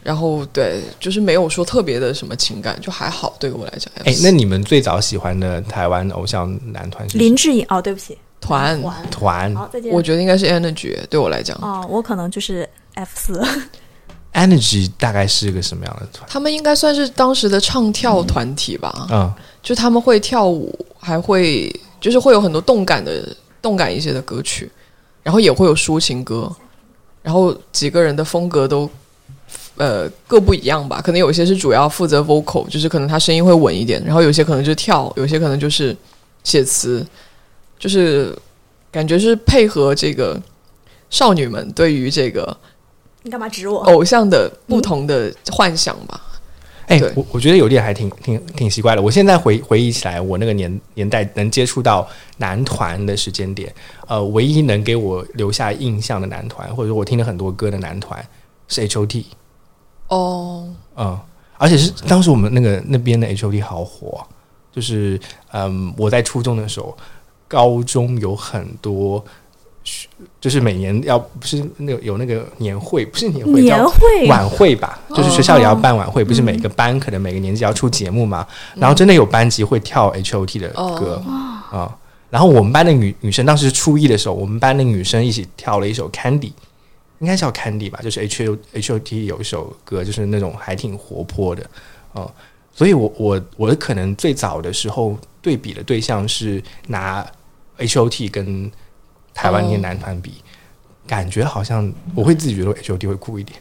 [0.03, 3.35] 然后对，就是没有说特别的什么情感，就还好。
[3.39, 9.55] 对我来讲，哎，那你们最早喜欢的台湾偶像男团是林志颖哦，对不起，团，团。
[9.55, 9.93] 好，再见。
[9.93, 10.97] 我觉得应该是 Energy。
[11.09, 13.41] 对我来讲，哦，我可能就是 F 四。
[14.35, 16.29] Energy 大概是个什么样的团？
[16.29, 19.07] 他们应该算是当时的唱跳团体吧。
[19.11, 24.69] 嗯就他们会跳舞，还会就是会有很多动感的动感一些的歌曲，
[25.23, 26.53] 然后也会有抒情歌，
[27.23, 28.91] 然后几个人的风格都
[29.77, 31.01] 呃各不一样吧。
[31.01, 35.97] 可能有些是主要负责 vocal，就是可能他声音会稳一点，然后有些可能就跳，有些可能就是
[36.43, 37.07] 写词，
[37.79, 38.37] 就是
[38.91, 40.41] 感觉是配合这个
[41.09, 42.57] 少女们对于这个
[43.23, 43.79] 你干嘛指我？
[43.85, 46.21] 偶像的不同的幻想吧。
[46.89, 49.01] 哎对，我我觉得有点还挺挺挺奇怪的。
[49.03, 52.07] 我现在回回忆起来，我那个年年代能接触到
[52.39, 53.73] 男团的时间点，
[54.07, 58.25] 呃，唯一能给我留下印象的男团，或者说我听了很多歌的男团
[58.69, 59.27] 是 H.O.T。
[60.09, 61.19] 哦，嗯，
[61.57, 64.27] 而且是当时我们那个那边的 H.O.T 好火，
[64.71, 65.19] 就是
[65.53, 66.97] 嗯，我在初中的时候，
[67.49, 69.25] 高中有很多。
[70.41, 74.29] 就是每年要不是那个有那个年会，不是年会，叫年会？
[74.29, 81.23] 晚会吧，就是学校也要办晚会，不是每个班可能每个年级要出节目嘛，然后真的有班级会跳 H O T 的歌
[81.71, 81.99] 啊、
[82.31, 86.53] 然后我们班的女女生当时初一的时候，我们班的女生一起跳了一首 Candy，
[87.19, 91.69] 应该叫 Candy 吧，就是 H O H O T 有一首歌，就是那种还挺活泼的，
[92.15, 92.29] 嗯、
[92.73, 97.27] 所以我我我可能最早的时候对比的对象是拿
[97.79, 98.71] H O T 跟
[99.35, 100.35] 台湾那些男团比。
[101.05, 103.59] 感觉好像我会自己觉得 H O D 会酷一点，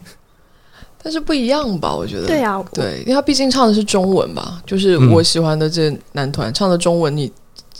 [1.02, 1.94] 但是不一样吧？
[1.94, 7.30] 我觉得对啊，对，因为他毕竟唱的是中文吧，就是嗯我喜欢的这男团唱的中文，你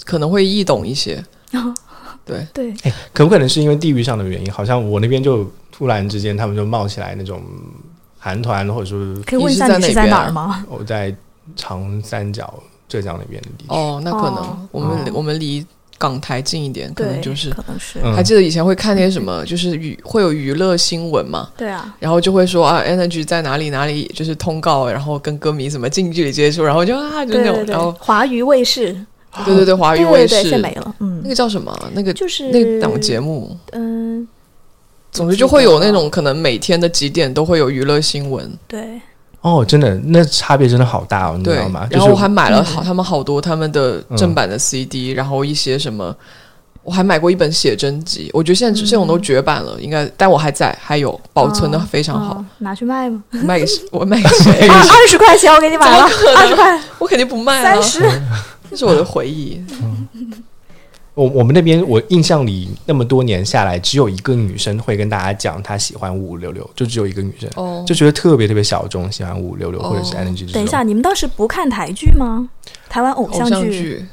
[0.04, 1.24] 可能会易懂一些。
[2.26, 4.52] 对，对，哎可不可能是因为地域上的原因？
[4.52, 7.42] 好像我那边就突然之间他们就冒起来那种
[8.18, 10.66] 韩团，或者说可以问一下你是在哪儿吗？
[10.68, 11.16] 我在
[11.56, 13.70] 长三角浙江那边的地区。
[13.70, 15.66] 哦，那可能、哦我们、哦我们离
[16.02, 17.52] 港台近一点，可，能就是。
[17.52, 18.12] 可能是，嗯。
[18.16, 28.92] 还记得以前会看那些什么，就是娱会有娱乐新闻嘛，对啊，然后就会说啊，Energy 在哪里哪里，就是通告，然后跟歌迷什么近距离接触，然后就啊，就那种，然后，华娱卫视，
[29.46, 31.22] 对对对，华语对对对，卫视现在没了，嗯。
[31.24, 31.72] 那，个叫什么？
[31.94, 34.28] 那个就是那档节目，嗯，
[35.12, 39.00] 总之就会有那种可能每天的几点都会有娱乐新闻，对，
[39.42, 41.88] 哦，真的，那差别真的好大哦，你知对道吗？。
[41.90, 46.16] 然后我还买了嗯好他们好多他们的正版的 CD，然后一些什么。
[46.84, 53.22] 我还买过一本写真集，我觉得现在这种都绝版了，应该，但我还在，还有保存的非常好哦，，拿去卖吗？
[53.30, 54.52] 卖给谁我卖给谁？
[54.68, 56.04] 啊， 二十块钱我给你买了，
[56.38, 58.00] 二十块，我肯定不卖啊三，十，
[58.72, 59.64] 这是我的回忆。
[61.14, 70.54] 我我们那边，我印象里那么多年下来，只有一个女生会跟大家讲她喜欢五五六六，就只有一个女生，哦，就觉得特别特别小众，喜欢五五六六哦或者是 Energy 这种。
[70.54, 72.50] 等一下，你们当时不看台剧吗？
[72.88, 74.06] 台湾偶偶像像剧，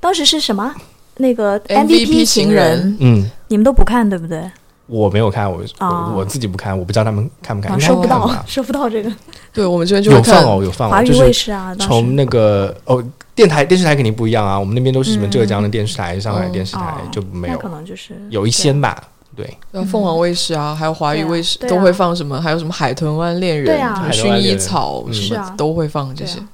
[0.00, 0.74] 当时是什么？
[1.18, 4.50] 那个 MVP 情情人嗯，你们都不看对不对？
[4.86, 9.10] 我没有看，我、哦我我自己不看，我不知道他们看不看，收不到，收不到这个。
[9.52, 13.02] 对我们这边就有放哦，有放哦，华语就是卫视啊，从那个哦，
[13.34, 15.30] 电台电视台肯定不一样啊，我们那边都是什么嗯。
[15.30, 19.02] 浙江的电视台、上海哦电视台、哦就没有可，能就是有一些吧，
[19.34, 21.68] 对，那凤凰卫视啊，还有华语卫视啊啊。
[21.68, 24.08] 都会放什么，还有什么海豚湾恋人、啊。
[24.12, 25.12] 什么薰衣草嗯。
[25.12, 25.54] 什么啊。
[25.56, 26.38] 都会放这些。
[26.38, 26.48] 啊。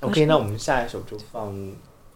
[0.00, 1.52] OK，那我们下一首就放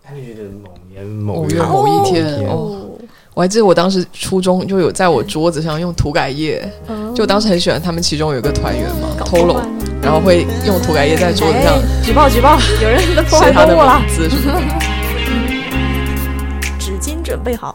[0.09, 2.91] Energy 的某年某月某一天天哦
[3.35, 9.63] 我还记得我当时初中就有在我桌子上用涂改液，哦就我当时很喜欢他们其中有一个团员嘛，Tolo，
[10.03, 14.07] 然后会用涂改液在桌子上哎举报举报， 有人在破坏写他的公物了名。
[16.79, 17.73] 纸巾准备好。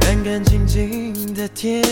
[0.00, 1.82] 干干净净的天，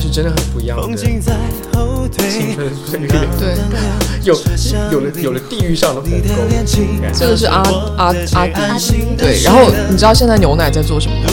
[0.00, 0.82] 是真的很不一样的。
[0.82, 1.34] 风景在
[1.74, 2.64] 后青退。
[2.86, 3.08] 春岁月，
[3.38, 3.54] 对，
[4.22, 4.34] 有
[4.90, 6.42] 有了有了地域上的鸿你的沟。
[6.48, 7.62] 恋情，这个是阿
[7.96, 8.52] 阿阿迪，
[9.16, 11.28] 对，对然后你知道现在牛奶在做什么吗？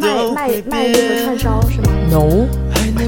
[0.00, 2.46] 卖卖卖那个串烧是吗？？No，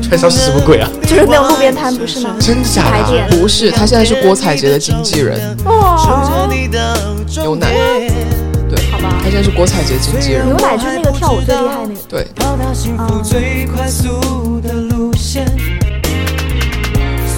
[0.02, 0.88] 串烧是什么鬼啊？
[1.02, 2.36] 就是那种路边摊不是吗？
[2.38, 3.36] 真的假的？
[3.36, 6.48] 不是，他现在是郭采洁的经纪人，哇，
[7.40, 7.72] 牛奶。
[7.72, 8.10] 对，
[8.96, 12.00] 好吧他现在是国采洁经纪人牛，奶就是那个跳舞最厉害那个。
[12.08, 15.46] 对，到达幸福最快速的路线。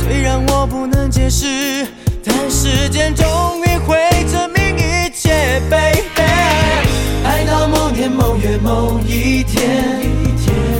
[0.04, 1.84] 虽然我不能解释，
[2.24, 3.26] 但时间终
[3.64, 3.96] 于会
[4.30, 6.22] 证明一切，baby。
[7.24, 10.00] 爱到某年某月某一天，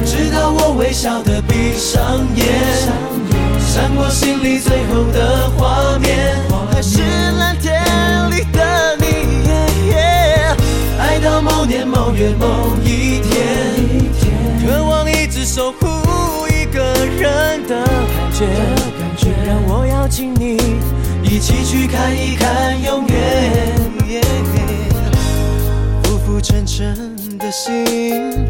[0.07, 2.01] 直到我微笑的闭上
[2.37, 2.47] 眼，
[3.59, 6.37] 闪过心里最后的画面，
[6.71, 7.03] 还是
[7.37, 7.75] 蓝天
[11.99, 13.35] 某月某一天，
[14.65, 20.57] 渴望一直守护一个人的感觉，让我邀请你
[21.25, 23.75] 一起去看一看永远。
[26.05, 28.47] 浮浮沉沉的心，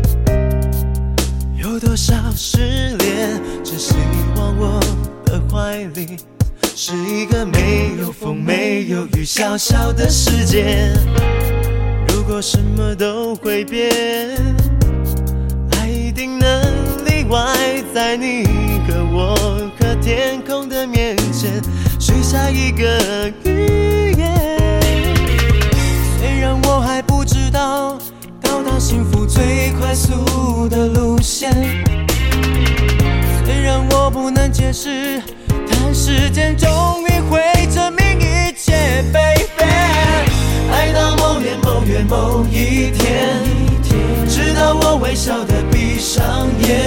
[1.56, 3.40] 有多少失恋？
[3.64, 3.94] 只希
[4.36, 4.78] 望我
[5.24, 6.18] 的怀里
[6.76, 10.92] 是一个没有风没有雨小小的世界。
[12.28, 13.88] 如果什么都会变，
[15.78, 16.62] 爱一定能
[17.06, 17.40] 例外，
[17.94, 18.44] 在你
[18.86, 19.34] 和我
[19.80, 21.50] 和天空的面前
[21.98, 24.38] 许下一个预言。
[26.20, 27.98] 虽然我还不知道
[28.42, 31.50] 到达幸福最快速的路线，
[33.42, 35.22] 虽然我不能解释，
[35.70, 36.68] 但时间终
[37.08, 37.40] 于会
[37.74, 39.02] 证明一切。
[42.08, 43.42] 某一天，
[44.28, 46.78] 直到我微笑的闭上眼，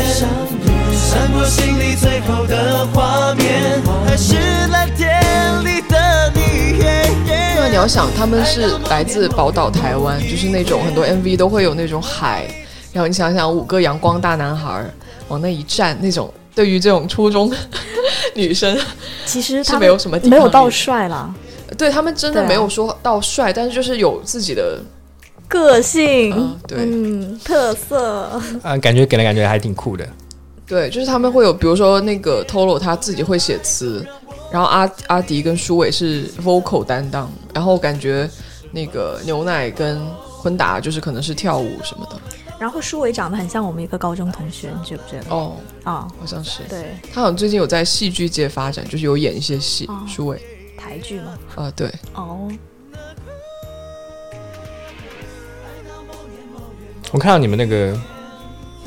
[0.93, 4.35] 闪过心里最后的画面，还是
[4.71, 5.19] 蓝天
[5.65, 6.77] 里的你。
[7.55, 12.47] 因为你要想，他们是来自宝岛台湾，就是那种很多 MV 都会有那种海，
[12.93, 14.89] 然后你想想五个阳光大男孩儿
[15.27, 17.51] 往那一站，那种对于这种初中
[18.35, 18.77] 女生，
[19.25, 21.33] 其实他没有什么没有到帅了，
[21.81, 24.79] 对他们真的没有说到帅，但是就是有自己的，
[25.47, 30.07] 个性嗯，对嗯，特色， 啊，感觉给人感觉还挺酷的。
[30.67, 34.05] 对，就是他们会有，比如说那个 Tolo 他自己会写词，
[34.51, 38.29] 然后阿阿迪跟舒伟是 vocal 担当，然后感觉
[38.71, 39.99] 那个牛奶跟
[40.39, 42.15] 昆达就是可能是跳舞什么的。
[42.59, 45.35] 然后舒伟长得很像我们一个高中同学，你觉不觉得？
[45.35, 46.61] 哦，啊、好像是。
[46.69, 49.99] 对，他好像最近有在戏剧界发展，就是有演一些戏哦。
[50.07, 50.39] 舒伟
[50.81, 51.37] 台剧吗。
[51.55, 52.51] 啊，对，哦，
[57.11, 57.95] 我看到你们那个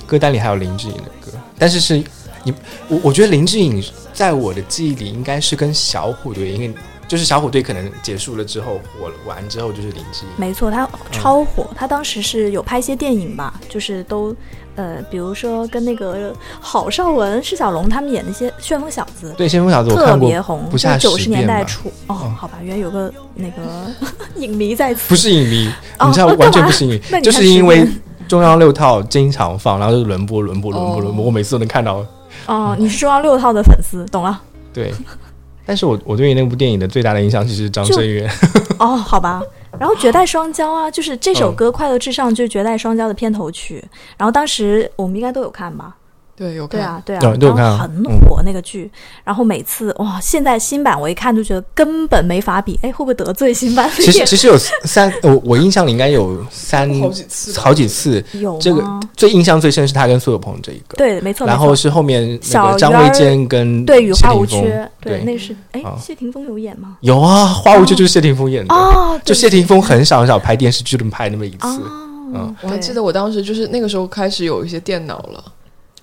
[0.06, 2.02] 歌单里还有林志颖的歌，但是是
[2.42, 2.52] 你
[2.88, 3.82] 我我觉得林志颖
[4.12, 6.74] 在我的记忆里应该是跟小虎队，因为
[7.06, 10.30] 就是小虎队可能结束了之后火了完之后就是林志颖。
[10.36, 11.70] 没错，他超火。
[11.76, 14.34] 他当时是有拍一些电影吧，就是都
[14.76, 19.32] 呃，比如说跟那个郝邵文、释小龙他们演那些《旋风小子》。
[19.36, 23.86] 对，《旋风小子》我特别红，不下九十年代初哦哦，好吧，原来有个那个
[24.36, 27.86] 影迷在此，不是影迷，哦你知道哦完全不是影迷就是因为
[28.26, 32.04] 中央六套经常放，然后就轮播、轮播、轮播、哦轮播，我每次都能看到。
[32.46, 34.40] 哦，你是中央六套的粉丝，懂了？
[34.72, 34.92] 对，
[35.66, 38.28] 但是我我对于那部电影的最大的印象其实是张震岳。
[38.78, 39.42] 哦，好吧。
[39.78, 43.82] 然后《绝代双骄》啊，就是这首嗯歌《快乐至上》就是《绝代双骄》的片头曲。
[44.16, 45.96] 然后当时我们应该都有看吧？
[46.36, 46.80] 对，有看。
[46.80, 48.90] 对啊，对啊，有都有看啊然后很火那个剧。
[49.22, 52.78] 然后每次哇，现在新版我一看就觉得根本没法比。
[52.82, 53.90] 哎，会不会得罪新版？
[53.94, 58.24] 其实其实有三， 我我印象里应该有三好几次好几次。
[58.32, 58.82] 有这个
[59.16, 61.46] 最印象最深是他跟苏有朋这一个，对，没错。
[61.46, 64.56] 然后是后面那个张卫健跟对《雨谢霆锋花无缺》，
[65.00, 66.96] 对，对那是哎，谢霆锋有演吗？
[67.00, 71.66] 有啊，花无缺就是谢霆锋演的，哦，就谢霆锋很少很少拍电视剧，能拍那么一次。
[71.66, 71.90] 哦，
[72.34, 75.44] 嗯我还记得我当时就是那个时候开始有一些电脑了，哦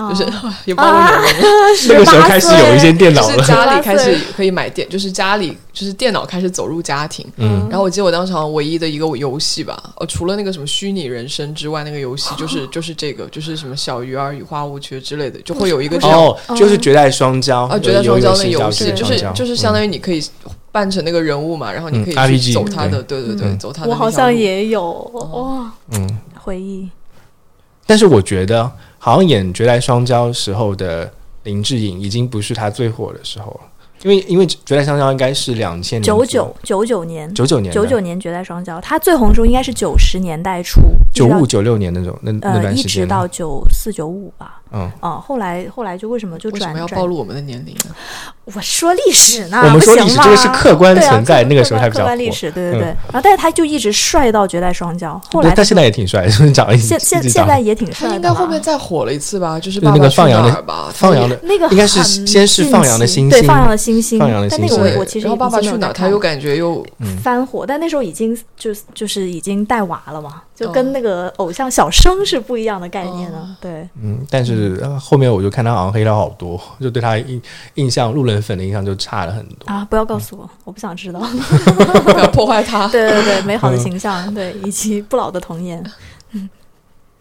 [0.10, 0.24] 就是
[0.66, 7.26] 也不知道为什么， 那个时候开始有一些电脑就是了，家里开始可以买电，就是家里就是电脑开始走入家庭。
[7.38, 20.24] 嗯，然后我记得我当时好像唯一的一个游戏吧，呃，除了那个什么虚拟人生之外，那个游戏就是 就是这个，就是什么小鱼儿与花无缺之类的，就会有一个这样哦，就是绝代双骄啊，绝代双骄那游戏，就是就是相当于于你可以
[20.72, 23.58] 扮成那个人物嘛，然后你可以嗯去走他的，对对对，嗯。
[23.58, 23.96] 走他的我。
[23.96, 26.88] 好像也有哇，嗯，回忆。
[27.86, 28.72] 但是我觉得
[29.04, 33.62] 好像演绝代双骄时候的林志颖已经不是他最火的时候了，
[34.04, 40.80] 因为因为绝代双骄应该是两千九九九九年，九九年九九年绝代双骄，他最红的时候应该是九十年代初，
[41.12, 44.61] 九五九六年那种那那段时间，直到九四九五吧。
[44.74, 47.96] 嗯，啊、后来后来就为什么就为什么要转转暴露我们的年龄呢？
[48.46, 52.86] 我说历史呢，我们说不行吗历史这个是客观对啊存在客那个时候客还比较火客观历史，对对嗯对。
[52.86, 66.86] 然后，但是他就一直帅到绝代双骄，后来他现在也挺帅，就是长得现现现在也挺帅应该后面再火了一次吧，就是《就是那爸爸去个放羊的哪儿》吧，放羊的那个应该是很先是放羊的星对，星对放羊的星星，放羊的但那个星星我我其实然后《爸爸去哪他又感觉又
[67.24, 73.48] 翻火，但那时候已经就就是已经带娃了嘛，就哦跟那个偶像小生是不一样的概念了。
[73.60, 77.42] 对，嗯，但是呃后面我就看他好像黑了好多，就对他印
[77.76, 79.68] 印象路人粉的印象就差了很多。
[79.72, 81.20] 啊，不要告诉我，我不想知道。
[81.20, 82.88] 不要破坏他。
[82.94, 85.84] 对对对，美好的嗯形象，对，以及不老的童颜。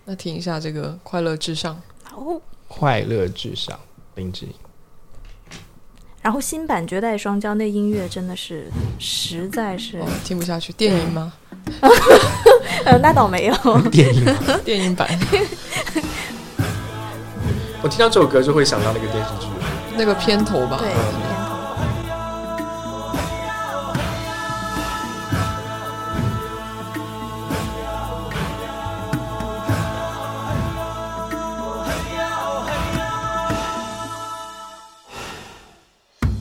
[0.04, 1.74] 那听一下这个《快乐至上》。
[2.16, 3.78] 哦，快乐至上，
[4.14, 4.52] 林志颖。
[6.22, 11.32] 然后新版《绝代双骄》那音乐真的是实在是哦，听不下去，电影吗？
[12.84, 13.54] 呃，那倒没有。
[13.90, 14.24] 电影，
[14.64, 15.08] 电影版
[17.82, 19.46] 我听到这首歌就会想到那个电视剧。
[19.96, 20.76] 那个片头吧。
[20.78, 20.96] 对，片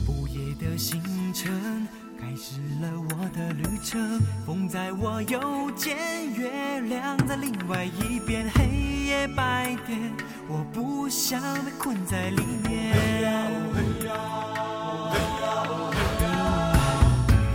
[0.06, 1.88] 头午夜的星辰
[2.20, 5.40] 开始了我的旅程，风在我右
[5.74, 5.96] 肩，
[6.34, 8.79] 月亮在另外一边，黑
[9.10, 9.98] 夜白天，
[10.46, 12.94] 我不想被困在里面。
[12.94, 14.04] 一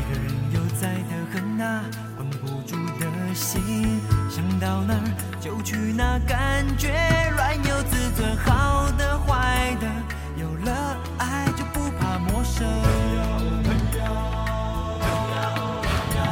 [0.03, 1.85] 个人悠哉的很啊，
[2.17, 3.03] 绷不住的
[3.33, 4.99] 心，想到哪儿
[5.39, 6.89] 就去哪，感觉
[7.33, 9.87] 软有自尊，好的坏的，
[10.35, 12.67] 有了爱就不怕陌生。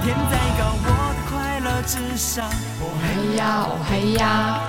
[0.04, 2.46] 天再高，我的快乐至上，
[2.82, 4.60] 哦嘿呀哦嘿呀，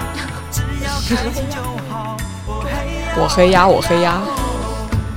[3.16, 4.20] 我黑鸭，我黑鸭。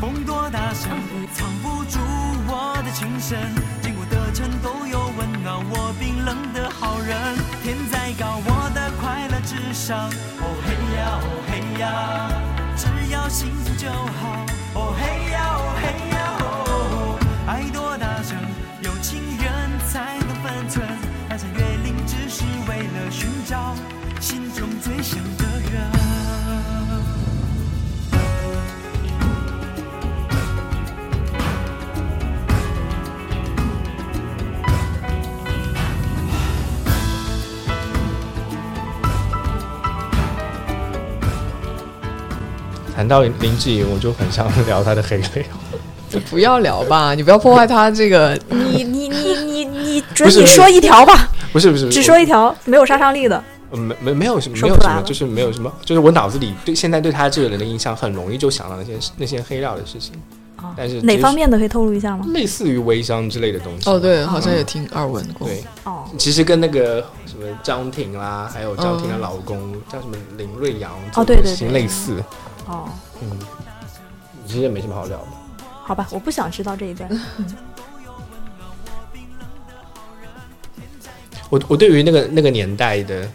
[0.02, 0.90] 风多大声，
[1.34, 2.00] 藏不住
[2.48, 3.38] 我的情深。
[3.82, 7.16] 经过的城都有温暖我冰冷的好人。
[7.64, 10.10] 天再高，我的快乐至上。
[10.40, 11.86] 哦嘿呀，哦嘿呀，
[12.76, 14.37] 只要幸福就好。
[42.98, 45.44] 谈到林志颖，我就很想聊他的黑料。
[46.10, 48.36] 就不要聊吧，你不要破坏他这个。
[48.50, 53.44] 你你你你你准你说一条吧，不是不是，只说一条没有杀伤力的。
[53.70, 60.14] 呃没没没有什么，说不出来了没有什么，就是没有什么，就是我脑子里对现在对他这个人的印象，很容易就想到那些那些黑料的事情。
[60.60, 61.48] 哦但是哪方面？
[61.48, 62.26] 的可以透露一下吗？
[62.30, 63.88] 类似于微商之类的东西。
[63.88, 65.48] 哦，对，好像也听耳闻过。
[65.48, 66.96] 对，哦，其实跟那个
[67.28, 72.16] 什么张庭啦，还有张庭的嗯老公、叫什么林瑞阳，哦对对对类似。
[72.68, 72.90] 哦，
[73.22, 73.40] 嗯，
[74.46, 75.28] 其实也没什么好聊的。
[75.84, 77.10] 好吧，我不想知道这一段。
[81.50, 83.26] 我我对于那个那个年代的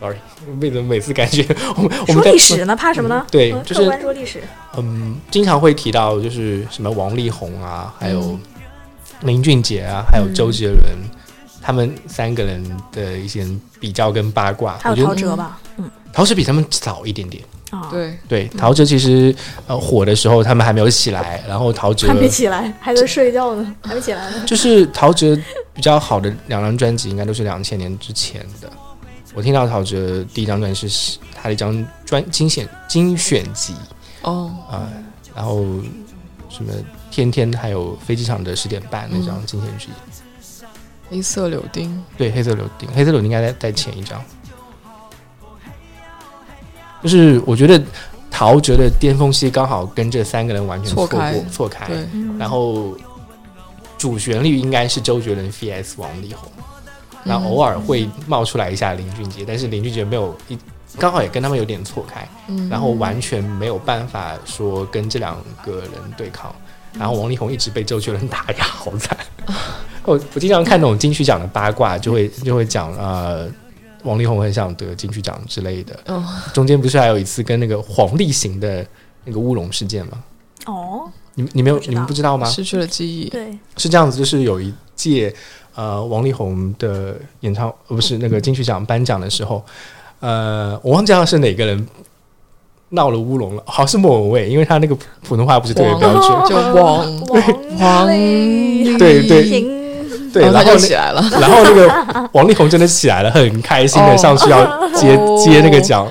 [0.00, 0.16] ，sorry，
[0.58, 1.46] 为什么每次感觉
[1.76, 3.22] 我们我们在历史呢，怕什么呢？
[3.26, 4.42] 嗯对就是说历史。
[4.78, 8.40] 嗯，经常会提到就是什么王力宏啊，还有嗯
[9.20, 10.80] 林俊杰啊，还有嗯周杰伦，
[11.60, 13.46] 他们三个人的一些
[13.78, 14.78] 比较跟八卦。
[14.80, 15.60] 还有陶喆吧？
[15.76, 17.44] 嗯，陶喆比他们早一点点。
[17.72, 19.34] 啊，，对，对，陶喆其实
[19.66, 24.44] 呃火的时候他们还没有起来，然后陶喆还没起来，还在睡觉呢，还没起来呢。
[24.46, 25.34] 就是陶喆
[25.72, 28.70] 比较好的两张专辑，应该都是两千年之前的。
[29.34, 33.74] 我听到陶喆第一张专辑是他的一张专精选精选集。
[34.20, 34.86] 哦，啊、
[35.34, 35.64] 然后
[36.50, 36.70] 什么
[37.10, 39.88] 天天还有飞机场的十点半那张精选集，
[41.08, 44.22] 黑色柳丁，对黑色柳丁，黑色柳丁应该在在前一张。
[47.02, 47.82] 就是我觉得
[48.30, 51.40] 陶喆的巅峰期刚好跟这三个人完全错过错开。
[51.50, 52.96] 错开，然后
[53.98, 56.50] 主旋律应该是周杰伦 vs 王力宏，
[57.24, 60.56] 然后偶尔会冒出来一下林俊杰，但是林俊杰没有一
[60.98, 62.68] 刚好也跟他们有点错开，嗯。
[62.68, 66.54] 然后完全没有办法说跟这两个人对抗，
[66.98, 69.16] 然后王力宏一直被周杰伦打压，好惨。
[70.04, 73.48] 我我经常看那种金曲奖的八卦，就会就会讲呃。
[74.02, 78.86] 王力宏很想得金曲奖之类的，哦，中间不是还有一次跟那个黄立行的
[79.24, 80.22] 那个乌龙事件吗？
[80.66, 81.90] 哦，你们你没有不知道。
[81.90, 82.46] 你们不知道吗？
[82.46, 83.28] 失去了记忆。
[83.28, 85.34] 对，是这样子，就是有一届
[85.74, 89.64] 呃王力宏的演唱，呃不是那个金曲奖颁奖的时候，
[90.20, 91.86] 呃，我忘记了是哪个人
[92.90, 97.20] 闹了乌龙了，好像是莫文蔚，因为他那个普通话不是特别标准，就王
[97.78, 99.42] 王力对对。
[99.48, 99.81] 平
[100.32, 101.22] 对，然后起来了。
[101.40, 104.64] 然后那个王力宏真的起来了，很开心的哦上去要
[104.94, 106.06] 接、哦接那个奖，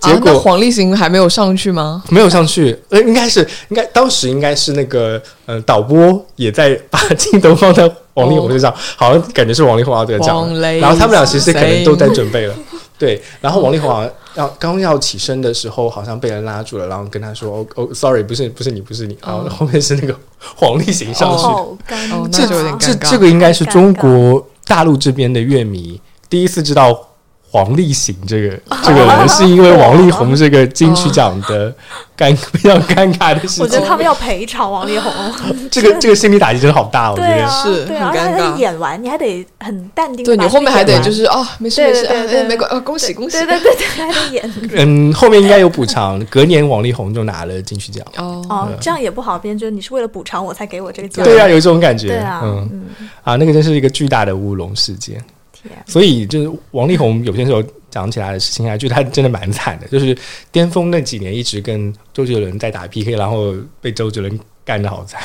[0.00, 0.38] 结果。
[0.38, 2.02] 黄立行还没有上去吗？
[2.08, 10.46] 没有上去，呃，应该是应该当时应该是那个呃导播也在把镜头放在王力宏身上，好像感觉是王力宏要得奖
[10.80, 12.54] 然后他们俩其实可能都在准备了，
[12.96, 20.16] 对，然后王力宏好像要刚要起身的时候，好像被人拉住了，然后跟他说：“哦哦，sorry，不是不是你，不是你。”然后后面是那个
[20.56, 27.08] 黄立行上去，好尴哦尬，那就有点这尴尬这个应该是中国大陆这边的乐迷第一次知道
[27.54, 28.48] 黄立行这个
[28.82, 31.72] 这个人，是因为王力宏这个金曲奖的
[32.18, 33.86] 尴 非常尴尬的事情我觉得。
[33.86, 35.12] 他们要赔偿王力宏。
[35.70, 37.28] 这个这个心理打击真的好大，我觉得。
[37.28, 40.36] 对啊，是对啊，很尴尬而且他演完你还得很淡定对。
[40.36, 43.46] 你后面还得就是哦，没事没事，哎对对对没关，呃恭喜恭喜对。
[43.46, 44.52] 对对对，还得演。
[44.72, 46.18] 嗯，后面应该有补偿。
[46.26, 48.04] 隔年王力宏就拿了金曲奖。
[48.16, 51.24] 哦，哦，这样也不好，别人觉得你是为了补偿我才给我这个奖。
[51.24, 52.08] 对啊，有这种感觉。
[52.08, 55.22] 对啊，嗯嗯，啊，那个真是一个巨大的乌龙事件。
[55.68, 60.16] 天，所以就是王力宏有些时候讲起来的事情啊，就他真的蛮惨的， 就是
[60.52, 65.20] 巅峰那几年一直跟周杰伦在打 PK，然后被周杰伦干的好惨。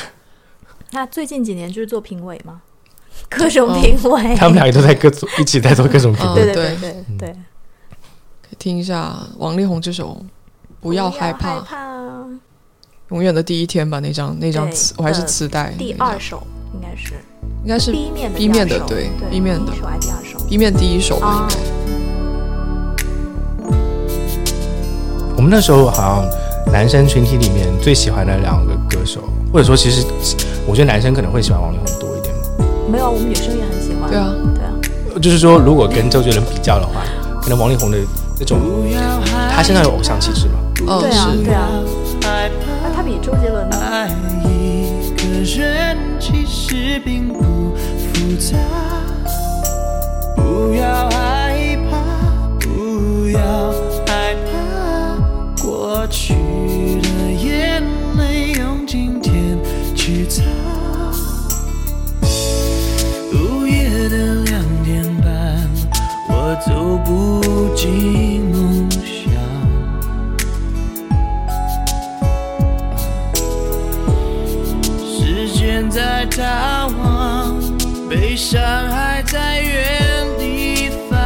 [0.90, 2.62] 那最近几年就是做评委吗？
[3.28, 6.46] 各种评委，他们两个都在各组一起在做各种评嗯论。
[6.46, 7.32] 对对对对对对，
[8.42, 10.20] 可以听一下王力宏这首
[10.80, 12.00] 《不要害怕》，怕。
[13.10, 15.72] 永远的第一天吧，那张那张磁，我还是呃磁带。
[15.76, 17.14] 第二首应该是
[17.62, 19.72] 应该是 B 面的 B 面的对对 B 面的
[20.48, 21.70] B 面第一首吧，啊应该。
[25.36, 29.20] 我们那时候好像男生群体里面最喜欢的两个歌手，
[29.52, 30.04] 或者说其实
[30.66, 32.42] 我觉得男生可能会喜欢王力宏多一点嘛。
[32.90, 34.10] 没有，我们女生也很喜欢。
[34.10, 34.72] 对啊，对啊，
[35.20, 37.02] 就是说，如果跟周杰伦比较的话，
[37.40, 37.98] 可能王力宏的
[38.38, 38.58] 那种，
[39.50, 40.54] 他身上有偶像气质嘛。
[40.80, 41.68] 嗯，对啊，是对啊。
[42.82, 43.76] 那他比周杰伦呢？
[46.70, 48.56] 爱一个人其实并不复杂，
[50.36, 51.96] 不要害怕，
[52.60, 53.72] 不要
[54.06, 56.34] 害怕，过去
[57.02, 57.82] 的眼
[58.16, 59.58] 泪用今天
[59.96, 60.44] 去擦。
[63.32, 65.68] 午夜的两点半，
[66.28, 68.49] 我走不进
[76.00, 77.60] 在逃亡
[78.08, 81.18] 悲伤还在原地方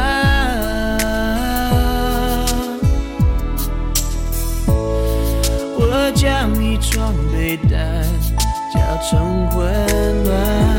[5.77, 8.03] 我将一床被单
[8.73, 9.63] 搅成混
[10.25, 10.74] 乱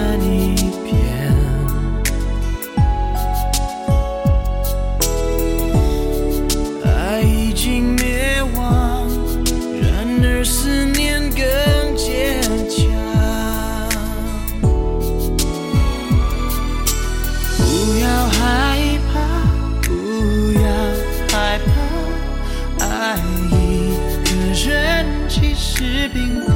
[25.79, 26.56] 是冰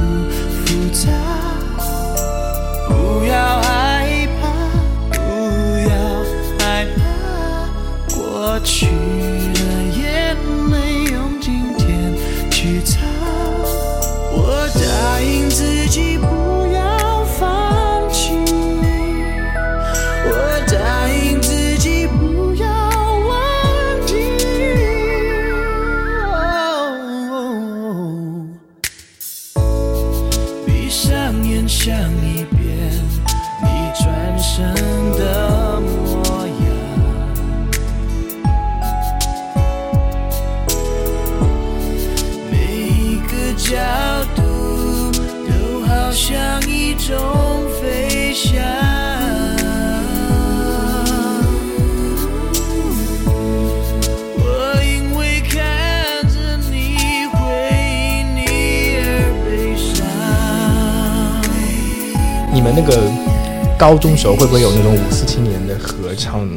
[63.91, 66.49] 高中时候会不会有那种五四青年的合唱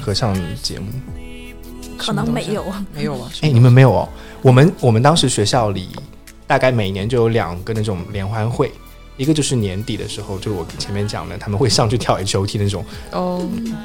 [0.00, 0.86] 合唱节目？
[1.96, 2.64] 可能没有。
[2.92, 3.30] 没有啊？
[3.42, 4.08] 哎、你们没有哦？
[4.42, 5.90] 我们我们当时学校里
[6.48, 8.72] 大概每年就有两个那种联欢会，
[9.16, 13.40] 一个就是年底的时候，就是我前面讲的，他们会上去跳 H O T 那种哦，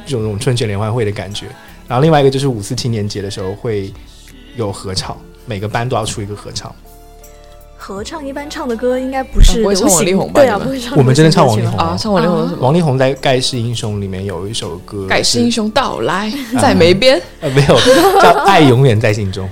[0.08, 1.45] 这种那种春节联欢会的感觉。
[1.88, 3.93] 然后另外一个就是五四青年节的时候会
[4.56, 6.74] 有合唱，每个班都要出一个合唱。
[7.88, 10.97] 合唱一般唱的歌应该不是唱王力宏吧对啊，不会唱。
[10.97, 12.57] 我们真的唱王力宏啊，唱王力宏什么？
[12.59, 17.21] 王力宏在《盖世英雄》里面有一首歌，盖世英雄雄到来，在梅边。
[17.41, 17.75] 呃没有
[18.19, 19.47] 叫《爱永远在心中》，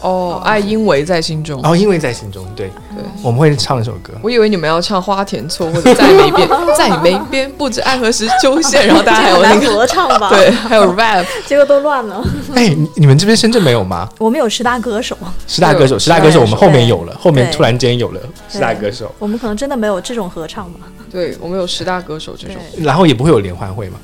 [0.00, 1.60] 哦，爱因为在心中。
[1.64, 4.12] 哦，因为在心中，对，对，我们会唱那首歌。
[4.22, 10.28] 我以为你们要唱花田错或者在梅边， 在梅边不知爱何时出现，然后大家还有那个合唱吧？
[10.30, 11.24] 对，，还有 rap。
[11.46, 12.22] 结果都乱了。
[12.54, 14.08] 哎，你你们这边深圳没有吗？
[14.18, 15.16] 我们有十大歌手，
[15.46, 20.80] 十大歌手，十大歌手，我们后面有了，后面突然间有了十大歌手，我们可能真的没有这种合唱吧？
[21.10, 23.98] 对，我们有十大歌手这种。，然后也不会有联欢会嘛？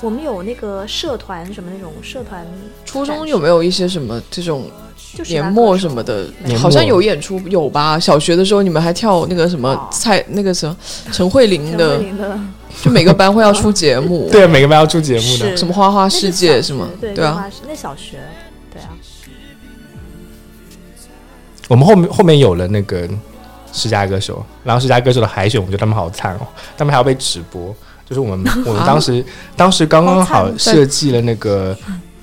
[0.00, 2.46] 我们有那个社团什么那种社团，
[2.84, 4.70] 初中有没有一些什么这种
[5.26, 6.28] 年末什么的？
[6.56, 7.98] 好像有演出有吧？
[7.98, 10.76] 小学的时候你们还跳那个什么哦蔡那个什么
[11.10, 12.00] 陈慧琳的，
[12.80, 15.56] 就每个班会要出节目， 对，每个班要出节目的。
[15.56, 16.88] 什么花花世界是吗？
[17.00, 18.18] 对对啊，，那那小学，
[18.72, 18.90] 对啊，
[21.66, 23.08] 我们后面后面有了那个
[23.72, 26.46] 十佳歌手，然后十佳歌手的海选，我觉得他们好惨哦，
[26.76, 27.74] 他们还要被直播。
[28.08, 31.76] 就是我们 我们当时当时刚刚好设计了那个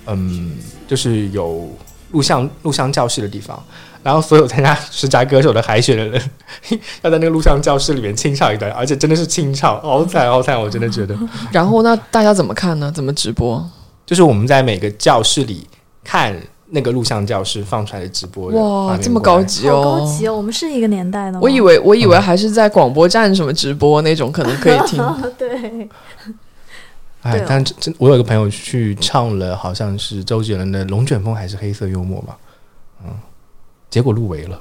[0.07, 0.57] 嗯，
[0.87, 1.69] 就是有
[2.11, 3.61] 录像录像教室的地方，
[4.01, 6.21] 然后所有参加十佳歌手的海选的人
[7.03, 11.15] 要在那个录像教室里面清唱一段，而且真的是清唱，好惨好惨，我真的觉得。
[11.51, 12.91] 然后那大家怎么看呢？
[12.91, 13.63] 怎么直播？
[14.05, 15.67] 就是我们在每个教室里
[16.03, 16.35] 看
[16.67, 19.99] 那个录像教室放出来的直播的哇，这么高级好哦！
[19.99, 20.35] 高级哦！
[20.35, 25.03] 我们是一个年代的吗，我以为我以为还是在广播站什么直播那种，可能可以听。
[25.37, 25.87] 对，
[27.21, 32.37] 哎但真真，我有个朋友去唱了，好像是周杰伦的《龙卷风》还是《黑色幽默》吧，
[33.03, 33.11] 嗯，
[33.89, 34.59] 结果入围了。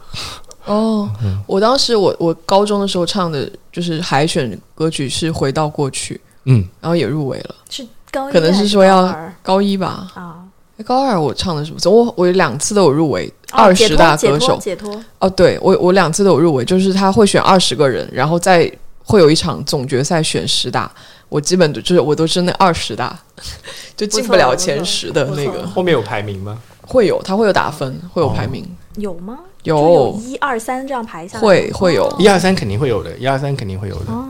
[0.67, 1.11] 哦，
[1.47, 7.55] 我当时我我高中的时候唱的就是海选歌曲是《回到过去》，嗯，然后也入围了。
[7.69, 10.44] 是高一可能是说要高一吧，啊，诶
[10.83, 11.79] 高二我唱的什么？
[11.91, 14.47] 我我有两次都有入围哦二十大歌手。
[14.49, 18.70] 脱解脱，哦，对我我两次都有入围，就是他会选二十个人，然后再
[19.05, 20.91] 会有一场总决赛选十大。
[21.29, 23.18] 我基本都就是我都是那二十大，
[23.97, 25.66] 就进不了前十的那个。
[25.66, 26.59] 后面有排名吗？
[26.83, 28.64] 会有，他会有打分，会有排名，
[28.97, 29.39] 有吗？
[29.62, 34.12] 有一二三这样排下来，会会有哦一二三肯定会有的，一二三肯定会有的。
[34.12, 34.29] 哦，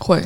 [0.00, 0.22] 会。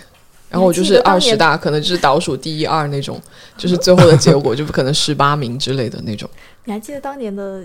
[0.53, 3.21] 然后我就是二十大，可能就是倒数第一二那种，
[3.57, 6.29] 就是最后的结果就不可能十八名之类的那种。
[6.67, 7.65] 你还记得当年的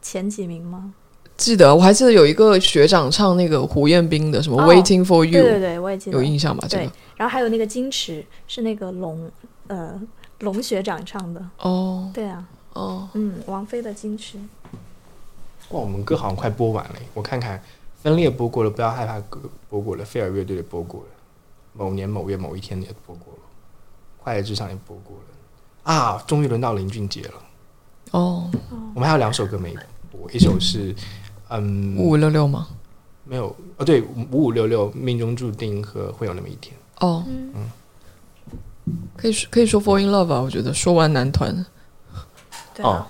[0.00, 0.92] 前几名吗？
[1.36, 6.66] 记得我还记得有一个学长唱那个胡彦斌的什么哦 Waiting for You，对对，我也记得有印象吧？
[6.68, 9.30] 这对个，然后还有那个矜持是那个龙
[9.68, 10.00] 呃
[10.40, 14.36] 龙学长唱的，哦对啊，哦，嗯，王菲的矜持，
[15.70, 17.62] 哇，我们歌好像快播完了，我看看，
[18.02, 21.06] 分裂播过了，不要害怕歌播过了，菲尔乐队的播过了，
[21.78, 23.40] 某年某月某一天也播过了，
[24.18, 27.34] 快乐至上也播过了，啊，终于轮到林俊杰了。
[28.10, 28.50] 哦，
[28.94, 29.72] 我们还有两首歌没
[30.10, 30.92] 播，一首是
[31.48, 32.66] 嗯五五六六吗？
[33.24, 34.02] 没有哦，对，
[34.32, 36.74] 五五六六命中注定和会有那么一天。
[36.98, 37.70] 哦，嗯。
[39.16, 42.24] 可以说可以说 Fall in Love 吧，我觉得说完男团，哦
[42.74, 43.08] 对啊，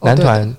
[0.00, 0.06] 哦。
[0.06, 0.56] 男团。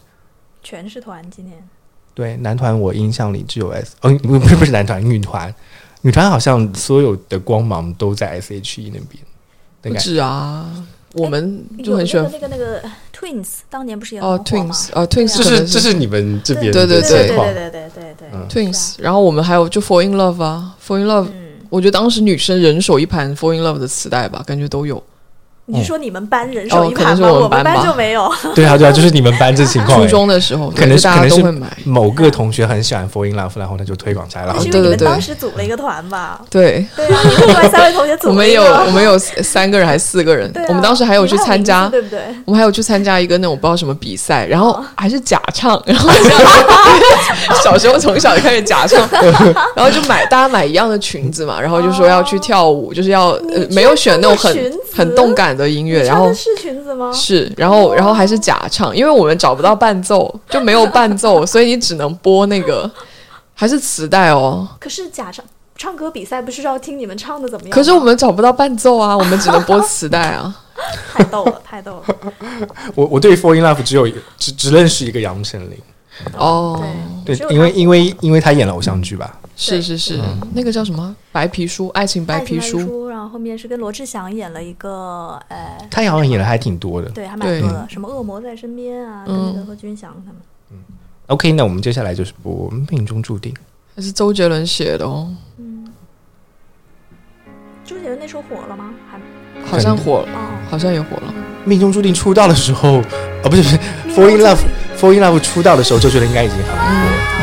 [0.62, 1.68] 全是团今年。
[2.14, 5.54] 对男团，我印象里只有 S，哦，不不是不是男团，女团，
[6.02, 9.24] 女团好像所有的光芒都在 S.H.E 那边
[9.82, 10.00] 的不感觉。
[10.00, 23.80] 止啊，我们就很喜欢那个那个那个 Twins，当年不是也哦很火吗 Twins 哦 Twins 这是这是你们这边的对对对对对对对对 Twins，然后我们还有就 Fall in Love 啊，Fall in Love，嗯，我觉得当时女生人手一盘 Fall in Love
[23.80, 25.04] 的磁带吧，感觉都有。
[25.72, 27.28] 你说你们班人手一哦可能盘吗？
[27.28, 28.32] 是我们我们班就没有。
[28.56, 31.68] 对啊对啊，就是你们班这情况、初欸中的时候，可能大是可能是家都会买。
[31.86, 36.42] 某个同学很喜欢 Fall in Love，然后他就推广起来，然后那是因为你们对对对当时组了一个团吧？
[36.50, 42.20] 对，对啊，你们另外三位同学组我们有我们有三个人还是四个人啊，我们当时还有去参加对不对？
[42.46, 46.10] 我们还有去参加一个那种不知道什么比赛，然后哦还是假唱， 然后
[47.64, 49.08] 小时候从小就开始假唱，
[49.76, 57.12] 然后就买大家买一样的裙子嘛，然后就说要去跳舞，就是要呃没有选那种很很动感的音乐，然后是裙子吗？
[57.14, 62.90] 是，然后然后还是假唱，因为我们找不到伴奏，就没有伴奏， 所以你只能播那个
[63.54, 64.68] 还是磁带哦。
[64.80, 65.44] 可是假唱
[65.76, 67.72] 唱歌比赛不是要听你们唱的怎么样？
[67.72, 70.56] 可是我们找不到伴奏啊，我们只能播磁带啊。
[71.14, 72.16] 太逗了，太逗了。
[72.96, 75.78] 我我对 Fall in Love 只有一个只只认识一个杨丞琳，
[76.38, 76.82] 哦，
[77.26, 80.22] 对因为因为因为他演了偶像剧吧，是是是，
[80.54, 83.10] 那个叫什么白皮书，爱情白皮书。
[83.10, 87.10] 然后后面是跟罗志祥演了一个，呃，他好像演的还挺多的。
[87.10, 90.42] 对，还蛮对多的，什么恶魔在身边啊，跟那个嗯贺军翔他们。
[90.72, 90.78] 嗯
[91.28, 93.54] OK，那我们接下来就是播《命中注定》。
[93.96, 95.86] 还是周杰伦写的哦，嗯
[97.84, 98.92] 周杰伦那时候火了吗？
[99.66, 101.34] 还好像火了，哦，好像也火了。
[101.66, 103.02] 命中注定出道的时候，
[103.44, 103.78] 哦，不是不是
[104.16, 107.39] ，Fall in Love，Fall in Love 出道的时候，周杰伦应该已经很火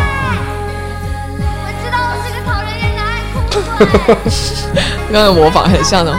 [5.13, 6.13] 刚刚的模仿很像的，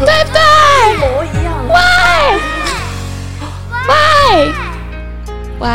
[0.00, 0.40] 对对不对
[0.92, 1.48] 一模一样。
[1.68, 1.74] 喂
[3.88, 3.94] 喂
[5.60, 5.68] 喂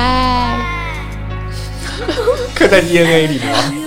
[2.55, 3.43] 刻在 DNA 里吗？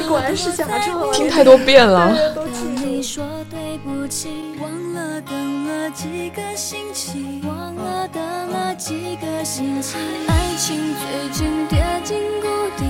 [0.09, 2.15] 果然是假唱，听太多遍了。
[2.35, 2.85] 都记住。
[2.85, 4.29] 你说对不起，
[4.61, 9.97] 忘了等了几个星期，忘了等了几个星期，
[10.29, 12.85] 爱情最近跌进谷底，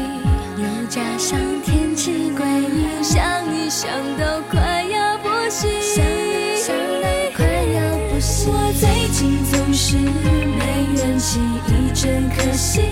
[0.57, 3.21] 又加上天气诡异，想
[3.53, 8.53] 一想都快要不行，想一想都快要不行。
[8.53, 12.83] 我最近总是没元气，一阵可惜，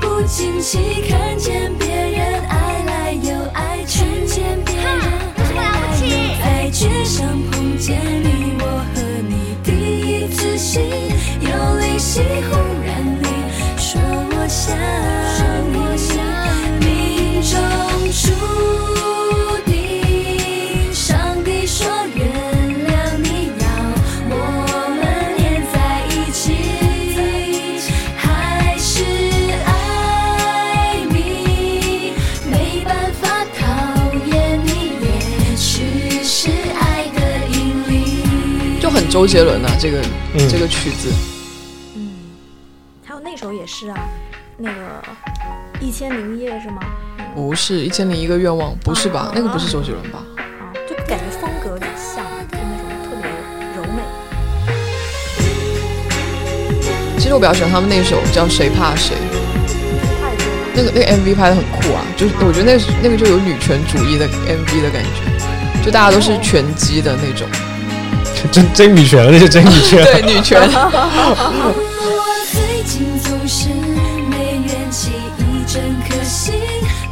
[0.00, 4.86] 不经意看见别人爱来又爱去，看见别人
[5.36, 5.66] 爱来
[6.06, 10.80] 又爱去，想碰见你，我和你第一次心
[11.40, 11.48] 有
[11.80, 12.54] 灵犀，忽
[12.86, 13.26] 然你
[13.76, 14.78] 说我想
[39.10, 40.00] 周杰伦啊，这个、
[40.34, 41.12] 嗯这个曲子。
[41.96, 42.12] 嗯，
[43.04, 43.98] 还有那首也是啊，
[44.56, 45.02] 那个
[45.80, 46.80] 一千零一夜是吗？
[47.34, 49.22] 不是《一千零一个愿望》，不是吧？
[49.22, 50.22] 啊那个不是周杰伦吧？
[50.36, 50.46] 啊，
[50.88, 53.28] 就感觉风格有点像，就那种特别
[53.76, 54.00] 柔美。
[57.18, 59.16] 其实我比较喜欢他们那首叫《谁怕谁》。
[60.72, 67.48] 那个那个 MV 拍的很酷啊，就是我觉得那个那个就有女权主义的 MV 的感觉，就大家都是拳击的那种，
[68.50, 70.02] 真真女权了，那是真女权。
[70.04, 70.60] 对女权。
[70.62, 70.66] 我
[72.50, 73.68] 最近总是
[74.28, 76.52] 没元气，一阵可惜。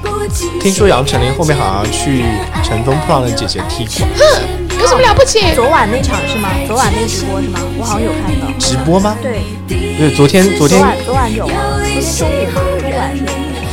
[0.02, 2.24] 不经意听说杨丞琳后面好像去
[2.62, 4.08] 乘风破浪的姐姐踢馆
[4.80, 5.40] 有什么了不起？
[5.54, 6.48] 昨晚那场是吗？
[6.66, 7.60] 昨晚那直播是吗？
[7.78, 8.46] 我好像有看到。
[8.58, 9.16] 直播吗？
[9.20, 11.54] 对，对，昨天昨天昨晚昨晚有，昨
[11.84, 13.16] 天中午嘛，中晚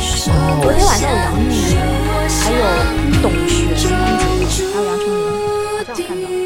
[0.00, 0.30] 是。
[0.60, 1.76] 昨天晚上有杨幂，
[2.42, 2.58] 还有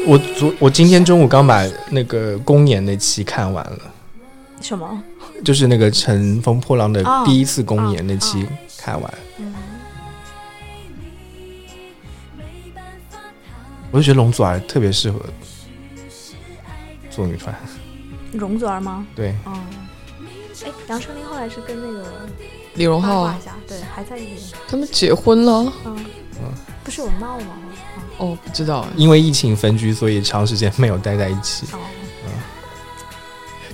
[0.07, 3.79] 我昨我今天中午刚把那个公演那期看完了，
[4.61, 5.03] 什么？
[5.43, 8.47] 就是那个乘风破浪的哦第一次公演那期
[8.77, 9.13] 看完，
[13.91, 15.19] 我就觉得容祖儿特别适合
[17.09, 17.55] 做女团，
[18.33, 19.05] 容祖儿吗？
[19.15, 19.53] 对，哦。
[20.63, 22.05] 哎，杨丞琳后来是跟那个
[22.75, 23.33] 李荣浩
[23.67, 24.53] 对，还在一起。
[24.67, 25.73] 他们结婚了？
[25.85, 26.05] 嗯，
[26.83, 27.55] 不是有闹吗？
[28.17, 28.87] 哦，不知道哎。
[28.95, 31.65] 因为疫情分居，所以长时间没有待在一起。
[31.73, 31.79] 哦，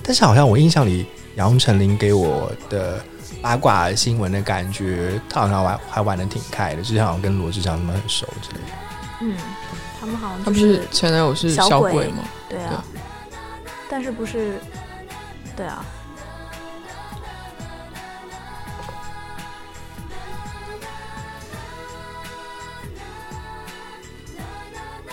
[0.02, 1.06] 但是好像我印象里，
[1.36, 3.04] 杨丞琳给我的
[3.42, 8.66] 八卦新闻的感觉，他好像玩还玩的挺开的，之前好像跟罗志祥他们很熟之类的。
[9.20, 9.36] 嗯，
[10.00, 12.24] 他们好像他不是前男友是小鬼小鬼吗？
[12.48, 12.84] 对啊，
[13.90, 14.58] 但是不是
[15.56, 15.84] 对啊，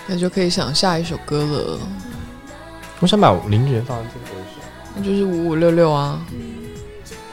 [0.08, 1.80] 那就可以想下一首歌了，
[2.99, 4.62] 我想把林俊放在这个歌手。
[4.95, 6.26] 那就是五五六六啊。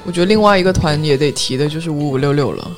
[0.05, 2.70] 我觉得另外一个团也得提的就是五五六六了，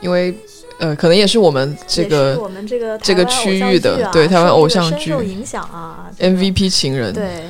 [0.00, 0.36] 因为
[0.78, 7.14] 呃，可能也是我们这个我们这个这个区域的对台湾偶像剧影响啊 MVP 情人。
[7.14, 7.44] 对。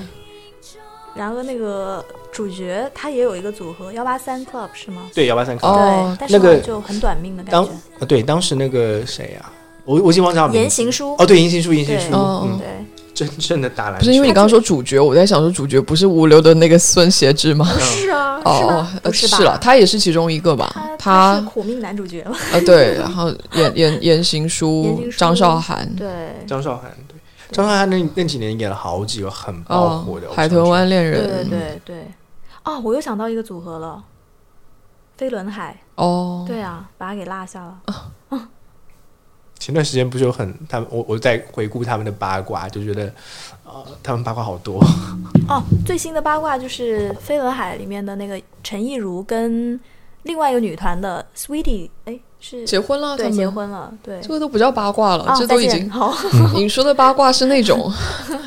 [1.16, 5.10] 然后那个主角他也有一个组合幺八三 Club 是吗？
[5.14, 7.70] 对，幺八三哦对，但是那个就很短命的感当觉。
[7.98, 9.50] 呃对，当时那个谁呀、
[9.86, 11.14] 我我已经忘记他言行书。
[11.16, 12.66] 哦，对，言行书，言行书，嗯，对，
[13.14, 17.66] 真正的打篮球，不是因为你刚刚说主角，我在想说主角不是五流的那个孙协志吗？
[17.80, 20.74] 是啊，哦哦是了，他也是其中一个吧？
[20.98, 22.36] 他苦命男主角了。
[22.52, 27.16] 呃对，然后言言言行书张韶涵，对，张韶涵，对，
[27.52, 31.96] 张韶涵那那几年演了好几个很爆哦火的，海豚湾恋对人，对对对。
[32.64, 34.02] 哦，我又想到一个组合了，
[35.16, 35.80] 飞轮海。
[35.94, 37.78] 哦，对啊，把他给落下了。
[39.58, 43.12] 前段时间不是有很他们，我我在回顾他们的八卦，就觉得
[43.64, 44.78] 呃，他们八卦好多。
[45.48, 49.78] 哦，最新的八卦就是飞轮海里面的那个陈亦儒跟
[50.24, 54.20] 另外一个女团的 Sweetie，哎，是结婚了，对结婚了，对。
[54.20, 56.14] 这个都不叫八卦了，哦，这都已经好。
[56.54, 57.92] 你说的八卦是那种。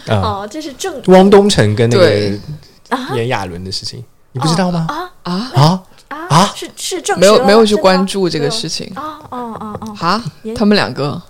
[0.07, 1.01] 嗯， 哦，这是正。
[1.07, 2.37] 汪东城跟那个
[2.89, 3.15] 啊？
[3.15, 4.03] 炎亚纶的事情，
[4.33, 4.85] 你不知道吗？
[4.89, 5.11] 啊？
[5.23, 6.53] 啊，啊，啊啊？
[6.55, 8.91] 是是正没有没有去关注这个事情。
[8.95, 9.95] 啊哦哦哦。
[9.99, 11.21] 啊炎，他们两个？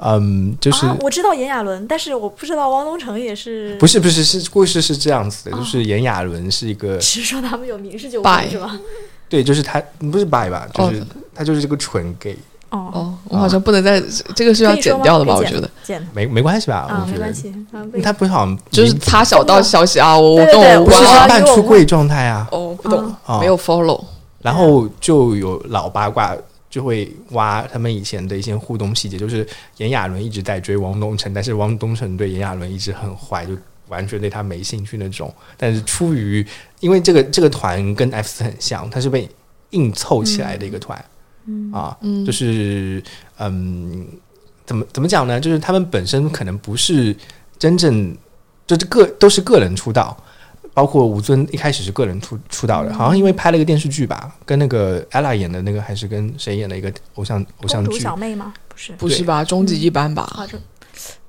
[0.00, 5.58] 嗯，就是、啊，我知道炎亚纶，但是我不知道汪东城也是，不是不是是故事是这样子的，哦。
[5.58, 8.42] 就是炎亚纶是一个只是说他们有民事纠拜。
[8.42, 8.78] 纷是吧？
[9.28, 10.90] 对，就是他不是白吧，就哦。
[10.92, 11.02] 是、
[11.34, 12.38] 他就是这个纯 gay，
[12.70, 14.00] 哦，哦，我好像不能在
[14.36, 15.34] 这个是要剪掉的吧？
[15.34, 15.68] 我觉得。
[15.82, 16.00] 剪。
[16.14, 16.86] 没没关系吧？
[16.88, 24.00] 啊，我觉得没关系，啊他不是好像就是擦小道消息啊，我我跟我无关啊我是半出柜状态啊，哦，不懂，哦没有 follow
[24.40, 26.36] 然后就有老八卦
[26.70, 29.46] 就会挖他们以前的一些互动细节，就是
[29.78, 33.56] 炎亚纶一直在追汪东城，但是汪东城对炎亚纶一直很坏，就
[33.88, 35.34] 完全对他没兴趣那种。
[35.56, 36.46] 但是出于
[36.80, 39.28] 因为这个这个团跟 F 四很像，它是被
[39.70, 41.02] 硬凑起来的一个团、
[41.72, 43.02] 啊，嗯就是
[43.38, 44.06] 嗯，
[44.66, 45.40] 怎么怎么讲呢？
[45.40, 47.16] 就是他们本身可能不是
[47.58, 48.16] 真正
[48.66, 50.16] 就是个都是个人出道。
[50.78, 57.98] 包括吴尊一开始是个人出出道的，好像因为拍了一个电视剧吧，跟那个 ella 演的那个，还是跟谁演的一个偶像偶像剧？
[57.98, 58.54] 小妹吗？
[58.68, 59.42] 不是不是吧？
[59.42, 60.46] 终极一班吧？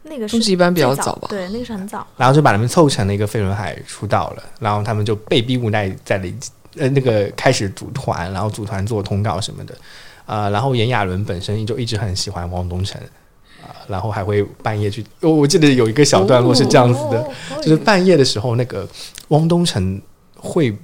[0.04, 2.06] 那个是终极一班比较早吧对，那个是很早。
[2.16, 6.36] 然后就把他们凑成了一个飞轮海出道了，然后他们就被逼无奈在里
[6.78, 9.76] 呃那个开始组团，然后组团做通告什么的，
[10.28, 13.02] 呃，然后炎亚纶本身就一直很喜欢汪东城。
[13.62, 17.28] 啊，然后还会半夜去，我我记得有一个小段落是这样子的，哦
[17.62, 18.88] 就是半夜的时候，那个
[19.30, 20.00] 汪东城
[20.38, 20.78] 会，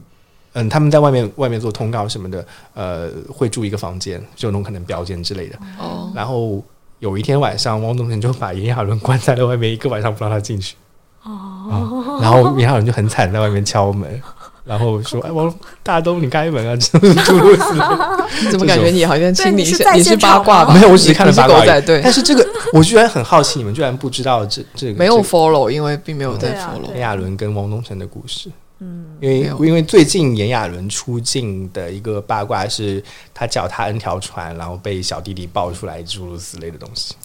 [0.53, 5.59] 嗯，他们在外面外面做通告什么的，呃，会住一个房间，就那种可能标间之类的。
[5.77, 6.63] 哦，然后
[6.99, 10.75] 有一天晚上，汪东城就把炎亚纶关在了外面，一个晚上不让他进去。
[11.23, 14.21] 哦，然后炎亚纶就很惨，在外面敲门，
[14.66, 15.53] 然后说：“哎，王
[15.84, 16.76] 大东，你开门啊！”
[17.24, 18.28] 诸如此类的。
[18.51, 20.74] 怎么感觉你好像亲临对你是在你是八卦吧？
[20.74, 21.61] 没有，我只是看了八卦而已。
[21.61, 26.95] 狗仔队，但是这个，我居然很好奇，你们居然不知道这这个没有 follow，因为并没有在 follow 对。
[26.95, 28.49] 炎亚纶跟汪东城的故事。
[28.80, 33.01] 嗯，因为因为最近炎亚纶出镜的一个八卦是，
[33.34, 37.16] 他脚踏 N 条船，然后被小弟弟抱出来，诸如此类的东西。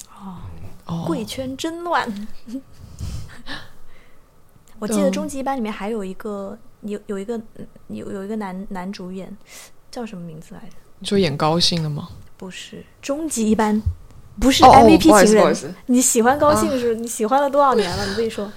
[0.84, 2.28] 哦贵圈真乱。
[4.78, 7.40] 我记得终极一班里面还有一个有有一个
[7.88, 9.36] 有有一个男男主演
[9.90, 10.76] 叫什么名字来着？
[10.98, 12.08] 你说演高兴的吗？
[12.36, 13.80] 不是终极一班，
[14.40, 15.74] 不是 MVP 情人。
[15.86, 16.94] 你喜欢高兴是？
[16.96, 18.06] 你喜欢了多少年了？
[18.06, 18.50] 你自己说。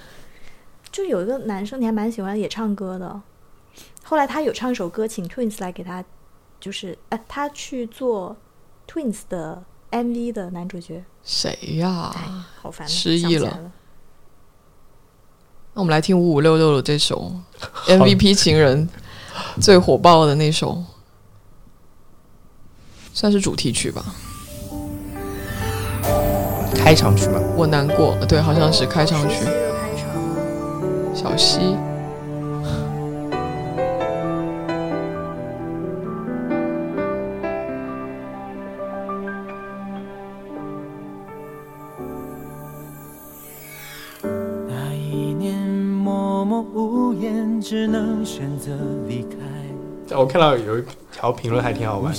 [0.90, 3.20] 就有一个男生，你还蛮喜欢，也唱歌的。
[4.04, 6.04] 后来他有唱一首歌，请 Twins 来给他，
[6.60, 8.36] 就是哎、他去做
[8.86, 11.04] Twins 的 MV 的男主角。
[11.24, 12.12] 谁呀？
[12.14, 12.22] 哎，
[12.60, 13.72] 好烦，失忆了。
[15.74, 17.32] 那我们来听五五六六的这首
[17.88, 18.88] MVP 情人
[19.60, 20.82] 最火爆的那首，
[23.12, 24.04] 算是主题曲吧。
[26.76, 29.36] 开场曲吗，我难过，对，好像是开场曲。
[31.14, 31.76] 小溪，
[47.66, 48.72] 只能选择
[49.08, 50.14] 离开。
[50.18, 52.12] 我看到有一条评论还挺好玩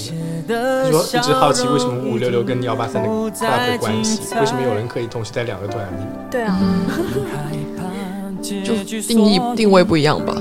[0.47, 6.01] 的，说一直好奇为什么五五六六跟幺八三的 club 的关系，为什么有人可以同时在两个团里？
[6.31, 6.57] 对啊，
[8.41, 10.35] 就定义定位不一样吧。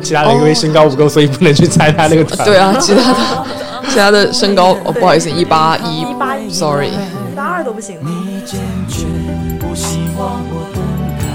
[0.00, 2.46] 其他人因为身高不够，所以不能去参加那个团。
[2.46, 3.18] 对啊，其他的
[3.90, 6.06] 其他的身高哦，不好意思，一八一
[6.48, 7.98] ，sorry，一八二都不行。
[8.04, 9.04] 你坚决
[9.58, 10.80] 不希望我分
[11.18, 11.26] 开，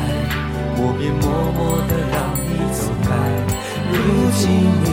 [0.78, 1.12] 我便
[1.52, 2.16] 默默的让
[2.48, 3.10] 你走开。
[3.92, 3.96] 如
[4.38, 4.50] 今
[4.84, 4.88] 你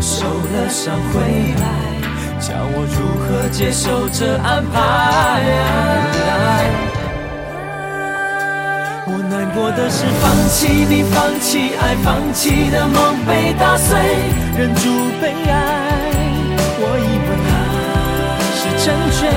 [0.00, 1.20] 受了伤回
[1.60, 1.64] 来，
[2.38, 4.76] 叫我如何接受这安排？
[9.08, 13.96] 我难过的是放弃你，放弃爱，放弃的梦被打碎，
[14.58, 14.82] 忍住
[15.20, 15.54] 悲哀。
[16.78, 17.28] 我以为
[18.58, 18.84] 是成
[19.16, 19.32] 全，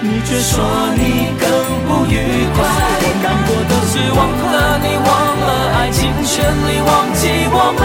[0.00, 0.52] 你却说
[0.94, 1.42] 你更
[1.88, 2.14] 不愉
[2.54, 2.56] 快。
[3.06, 4.20] 我难过的是忘
[4.52, 5.08] 了你，忘
[5.94, 7.82] 了爱情，全力忘记我们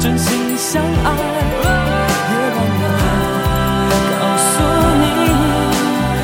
[0.00, 1.12] 真心相爱，
[2.32, 2.84] 也忘了
[4.18, 4.52] 告诉
[5.02, 5.04] 你，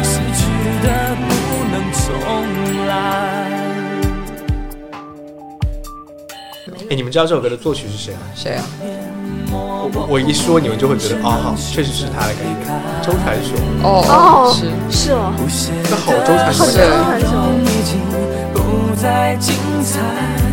[0.02, 0.40] 失去
[0.82, 0.86] 的
[1.28, 1.28] 不
[1.70, 1.96] 能重
[2.86, 2.90] 来。
[6.88, 8.20] 哎，你们知道这首歌的作曲是谁吗？
[8.34, 8.64] 谁啊？
[9.50, 12.66] 我我我一说，你们就会觉得哦，好，确实是他的感觉。
[13.02, 15.32] 周传雄，哦哦是是哦，
[15.88, 16.86] 这好周传雄是啊！
[17.12, 17.20] 很
[19.84, 20.47] 熟。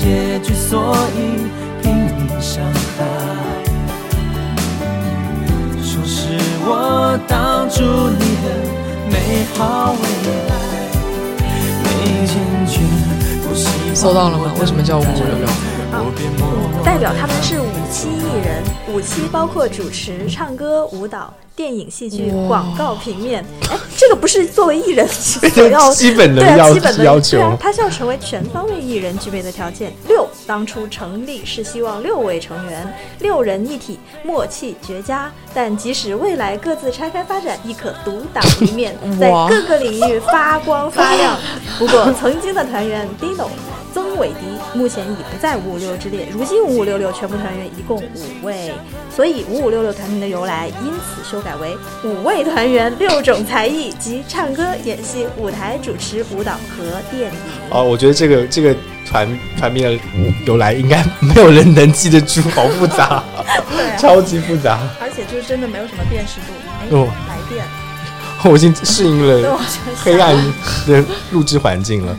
[0.00, 1.18] 结局，所以
[1.82, 2.62] 拼命伤
[2.96, 3.04] 害。
[5.82, 8.46] 说是我挡住你的
[9.10, 10.02] 美好未
[10.48, 10.54] 来，
[11.82, 11.88] 没
[12.28, 12.32] 坚
[12.68, 12.78] 决，
[13.42, 14.54] 不希望搜到了吗？
[14.60, 15.48] 为什么叫五五六六？
[15.90, 18.62] 我便默默代表他们是五期艺人，
[18.94, 23.44] 五期包括主持、唱歌、舞蹈、电影、戏剧、广告、平面。
[23.68, 29.92] 哎，这个不是作为艺人 所要 基本的对啊，要基本的要求对啊，他是要成为全方位艺人具备的条件。
[30.06, 35.28] 六，当初成立是希望六位成员六人一体，默契绝佳。
[35.52, 41.36] 但即使未来各自拆开发展，亦可独当一面， 在各个领域发光发亮。
[41.76, 43.48] 不过，曾经的团员 Dino。
[43.94, 48.72] 曾伟迪目前已不在五五六之列，如今五五六六全部团员一共五位，
[49.10, 57.38] 所以五五六六团名的由来因此修改为五位团员六种才艺及唱歌、演戏、舞台主持、舞蹈和电影。
[57.70, 58.74] 哦，我觉得这个这个
[59.08, 59.98] 团团名的
[60.46, 63.22] 由来应该 没有人能记得住，好复杂，
[63.70, 64.78] 对啊，超级复杂。
[65.00, 66.52] 而且就是真的没有什么辨识度。
[66.80, 67.64] 哎，哦来电，
[68.44, 69.58] 我已经适应，了
[70.02, 70.36] 黑暗
[70.86, 72.16] 的录制环境了。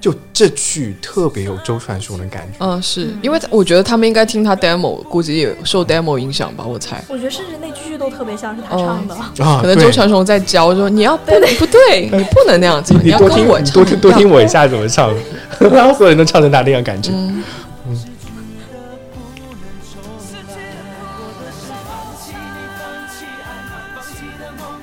[0.00, 2.64] 就这句特别有周传雄的感觉。
[2.64, 7.02] 嗯，是因为我觉得他们应该听他 demo，估计也受 demo 影响吧，我猜。
[7.08, 9.14] 我觉得甚至那句句都特别像是他唱的。
[9.44, 15.12] 啊， 可能周传雄在教说你要不不对，你不能那样子，你要多听我唱多听多听我一下怎么唱，
[15.58, 17.10] 然 后所有人都唱成他那样感觉。
[17.12, 17.42] 嗯，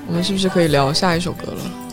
[0.06, 1.85] 我们是不是可以聊下一首歌了？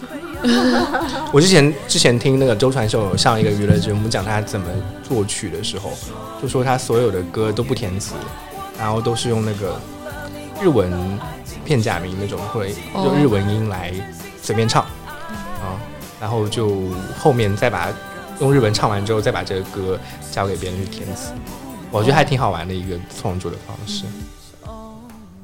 [1.32, 4.68] 我之前之前听那个周传雄上一个娱乐节目，讲他怎么
[5.02, 5.92] 作曲的时候，
[6.42, 8.16] 就说他所有的歌都不填词，
[8.78, 9.80] 然后都是用那个
[10.62, 10.92] 日文
[11.66, 13.94] 片假名那种，会哦就日文音来
[14.42, 14.84] 随便唱
[15.62, 15.80] 啊，
[16.20, 17.88] 然后就后面再把
[18.40, 20.00] 用日文唱完之后，再把这个歌
[20.32, 21.32] 交给别人去填词。
[21.90, 24.04] 我觉得还挺好玩的一个创作的方式。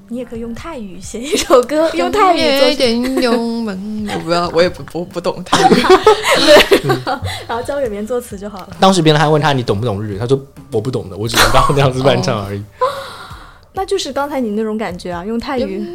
[0.10, 5.74] 你也可以用泰语写一首歌，用泰语做一点用 文，我不要，我也不不不懂泰语。
[6.45, 6.89] 对
[7.47, 8.70] 然后交给别人作词就好了。
[8.80, 10.39] 当时别人还问他你懂不懂日语，他说
[10.72, 12.64] 我不懂的，我只知道那样子乱唱而已。
[13.74, 15.86] 那就是刚才你那种感觉啊，用泰语，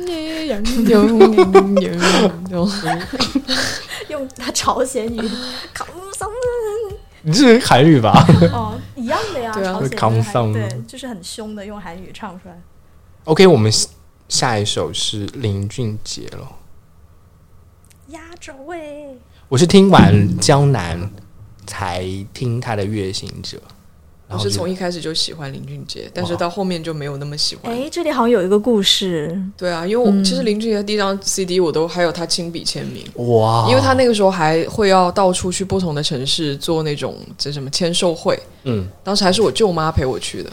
[4.09, 5.21] 用他朝鲜语，
[7.23, 8.25] 你这是韩语吧？
[8.53, 12.55] 哦，一样的呀，对啊朝鲜跟扛桑对，就是很凶的用韩语唱出来。
[13.25, 13.73] OK，我们
[14.29, 16.49] 下一首是林俊杰了。
[18.09, 19.17] 压轴喂，
[19.49, 21.01] 我是听完《江南》
[21.67, 23.59] 才听他的《月行者》，
[24.29, 27.73] 我是从一开始就喜欢林俊杰，但是到后面就没有那么喜欢。
[27.73, 40.51] 哎，这里好像有一个故事，对啊，因为我、嗯其实林俊杰的第一张 CD 我都还有他亲笔签名，哇，因为他那个时候还会要到处去不同的城市做那种这什么签售会，嗯当时还是我舅妈陪我去的，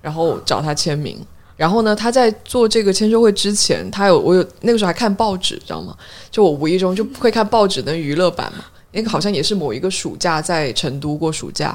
[0.00, 1.18] 然后找他签名。
[1.62, 5.96] 然后呢，他在做这个签售会之前，他有我有那个时候还看报纸，知道吗？
[6.28, 11.66] 就我无意中就会看报纸的娱乐版嘛，那个好像也是某一个暑假在成都过暑假，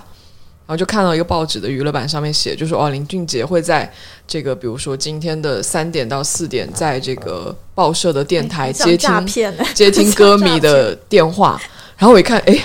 [0.65, 3.89] 然后就看到一个报纸的娱乐版上面写，就说哦，林俊杰会在
[4.27, 9.25] 这个比如说今天的三点到四点，在这个报社的电台接听
[9.73, 11.57] 接听歌迷的电话，
[11.97, 12.61] 然后我一看，哎，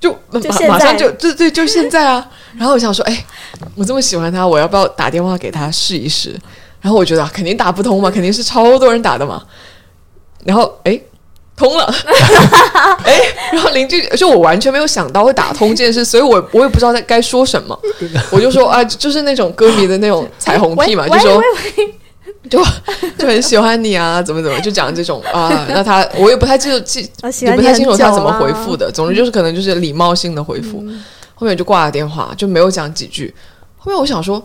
[0.00, 2.26] 就马就马上就对对，就现在啊。
[2.56, 3.24] 然后我想说，哎，
[3.74, 6.30] 我这么喜欢他，我要不要打电话给他试一试？
[6.80, 9.42] 然后我觉得、啊、肯定打不通嘛，肯定是超多人打的嘛。
[10.44, 10.98] 然后哎，
[11.56, 11.84] 通了，
[13.04, 13.20] 哎，
[13.52, 17.78] 然后邻居就我完全没有想到会打通这件事，所以我我也不知道在该说什么，
[18.30, 21.42] 我就说啊，就是那种歌迷的那种 彩虹屁嘛，就说
[22.48, 22.62] 就
[23.18, 25.66] 就很喜欢你啊，怎么怎么，就讲这种啊。
[25.68, 27.08] 那他我也不太记得记，
[27.40, 28.90] 也不太清楚他怎么啊回复的。
[28.90, 30.82] 总之就是可能就是礼貌性的回复，
[31.34, 33.34] 后面就挂了电话，就没有讲几句。
[33.76, 34.42] 后面我想说，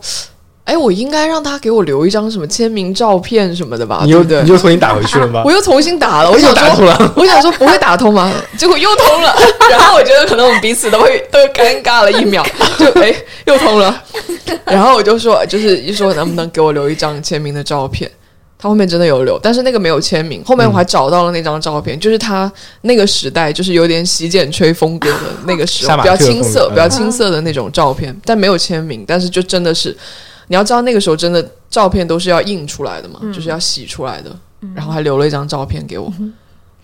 [0.64, 4.48] 哎，我应该让他给我留一张什么签名照片什么的吧，你又对不对你？
[4.48, 5.52] 又重新打回去了吗 我？
[5.52, 8.32] 又重新打了， 我想又打通说，了， 我想说不会打通吗？
[8.56, 9.36] 结果又通了，
[9.70, 12.42] 然后我觉得可能我们彼此都会都尴尬了一秒，
[12.78, 14.02] 就哎又通了，
[14.64, 18.10] 然后我就说就是一说能不能给我留一张签名的照片。
[18.56, 20.42] 他后面真的有留，但是那个没有签名。
[20.42, 22.50] 后面我还找到了那张照片，就是他
[22.82, 29.04] 那个时代，就是有点洗剪吹风格的那个时候，比较青涩、比较青涩的那种照片，但没有签名。
[29.06, 29.94] 但是就真的是，
[30.48, 34.34] 你要知道那个时候真的照片都是要印出来的嘛，就是要洗出来的。
[34.74, 36.10] 然后还留了一张照片给我，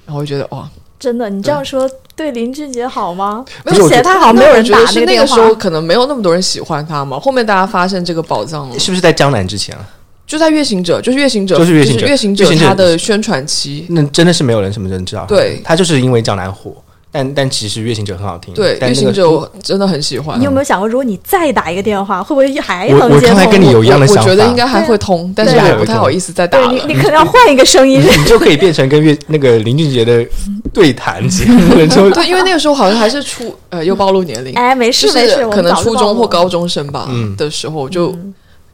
[0.04, 3.42] 然后我觉得哇，真的，你这样说对林俊杰好吗？
[3.64, 5.54] 不是我觉得写他好，没有人打那我觉得是个时候。
[5.54, 7.18] 可能没有那么多人喜欢他嘛。
[7.18, 9.88] 后面大家发现这个宝藏了，是不是在江南之前啊？
[10.26, 13.86] 就在《月行者》，就是《月行者》，就是月行者月行者月行者他的宣传期。
[13.88, 15.24] 那真的是没有人什么人知道。
[15.26, 16.72] 对他就是因为江南火，
[17.12, 18.54] 但但其实《月行者》很好听。
[18.54, 20.44] 对，《但那个月行者》我真的很喜欢你。
[20.44, 23.30] 有没有想过，如果你再打一个电话，会不会还我能接通？
[23.30, 26.82] 我刚才跟你有一样的想法，觉得应该还会通，但是对啊我不太好意思再打了你，。
[26.86, 28.00] 你可能要换一个声音。
[28.00, 30.24] 你就可以变成跟月那个林俊杰的
[30.72, 38.16] 对谈节目， 就对，因为那个时候好像还是初呃，又暴露年龄，哎，没事没事，可能初中或高中生吧嗯的时候，就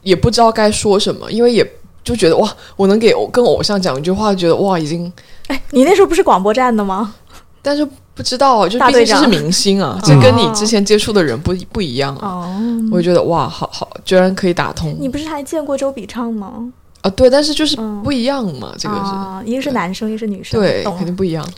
[0.03, 1.67] 也不知道该说什么，因为也
[2.03, 5.11] 就觉得哇，我能给偶跟偶像讲一句话，觉得哇，已经，
[5.47, 7.15] 哎，你那时候不是广播站的吗？
[7.63, 7.85] 但是
[8.17, 12.27] 不知道，就大队长毕竟这是明星啊， 这跟你之前接触的人不不一样啊。
[12.27, 12.61] 哦，
[12.91, 16.73] 我就觉得哇，好好，居然可以打通你不是还见过周笔畅吗？
[17.01, 17.09] 啊！
[17.11, 21.47] 对，但是就是嗯不一样嘛，这个是啊，一个是男生，一个是女生，对，肯定不一样。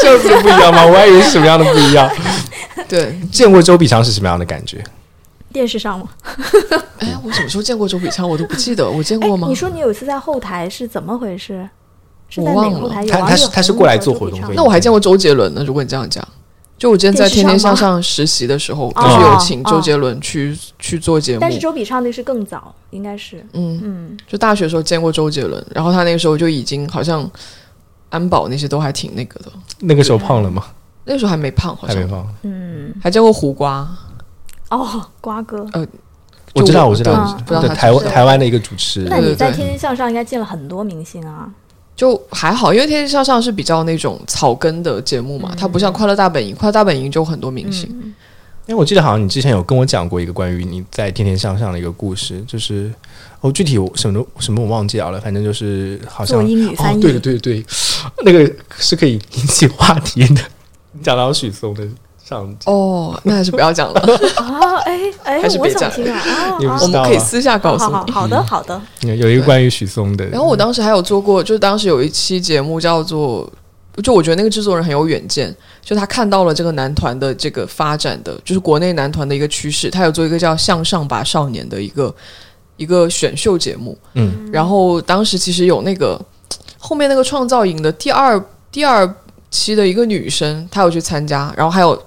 [0.00, 0.86] 这不是不一样吗？
[0.86, 2.08] 我还以为是什么样的不一样。
[2.88, 4.82] 对，见过周笔畅是什么样的感觉？
[5.52, 6.06] 电视上吗？
[7.00, 9.54] 哎，我什么时候见过周笔畅，我都不记得，我见过吗你？
[9.56, 11.68] 说你有一次在后台是怎么回事？
[12.28, 13.04] 是在我忘了哪个后台？
[13.04, 15.64] 有他他是他是过来做活动会那我还见过周杰伦呢。
[15.64, 16.26] 如果你这样讲，
[16.78, 21.50] 就我之前在《天天向上》实习的时候，哦就是有请周杰伦去去做节目但。
[21.50, 27.28] 是周笔畅那是更早，应该是，嗯，嗯，就大学的时候见过周杰伦，然后他那个时候就已经好像
[28.10, 30.64] 安保那些都还挺那个的，那个时候胖了吗？
[31.04, 32.26] 那个时候还没胖，好像还没胖。
[32.42, 33.88] 嗯，还见过胡瓜。
[34.68, 35.64] 哦，瓜哥，
[36.52, 39.08] 我知道，我知道，嗯我知不知道对台湾台湾的一个主持人。
[39.08, 41.48] 那你在《天天向上》应该见了很多明星啊，
[41.96, 47.88] 就还好，因为《天天向上》是比较那种草根的节目嘛，它不像《快乐大本营》，《快乐大本营》就很多明星。
[47.90, 48.14] 嗯
[48.68, 52.92] 因为我记得好像你之前有跟我讲过一个关于你在《天天向上》的一个故事，就是
[53.40, 57.66] 哦，具体我什么什么我忘记了，反正就是好像做英语翻译哦，对对对对，
[58.26, 60.42] 那个是可以引起话题的。
[60.90, 61.86] 你讲到许嵩的
[62.26, 64.00] 上，哦，那还是不要讲了，
[64.36, 68.10] 啊， 哎哎还是，我别讲想听啊，我们可以私下告诉你。
[68.10, 73.48] 好的好的，有一个关于许嵩的，然后我当时还有做过，就是当时有一期节目叫做，
[74.02, 82.14] 就我觉得那个制作人很有远见，就他看到了这个男团的这个发展的，就是国内男团的一个趋势，他有做一个叫《向上吧少年》的一个
[82.76, 84.50] 一个选秀节目，嗯。
[84.52, 86.20] 然后当时其实有那个
[86.78, 89.14] 后面那个创造营的第二第二
[89.50, 92.00] 期的一个女生，她有去参加，然后还有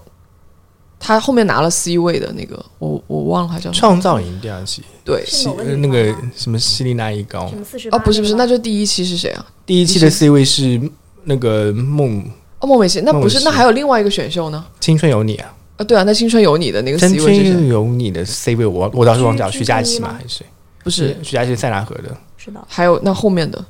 [0.99, 5.23] 她后面拿了 C 位的那个，我我忘了他叫什么，创造营第二期，对。
[5.25, 9.45] 是某个女呃那个什么西丽娜一高什，么四十哦，不是不是，那就第一期是谁啊？
[9.65, 10.79] 第一期的 C 位是
[11.23, 12.23] 那个孟
[12.59, 14.65] 哦，孟美岐，那不是，那还有另外一个选秀呢？
[14.81, 17.51] 青春有你啊，啊，对啊，那青春有你的那个 C 位是谁？
[17.53, 20.45] 春有你的 C 位我我倒是忘记了，徐徐佳琪吗还是谁？
[20.83, 23.63] 不是，徐佳琪塞纳河的，是的，还有那后面的。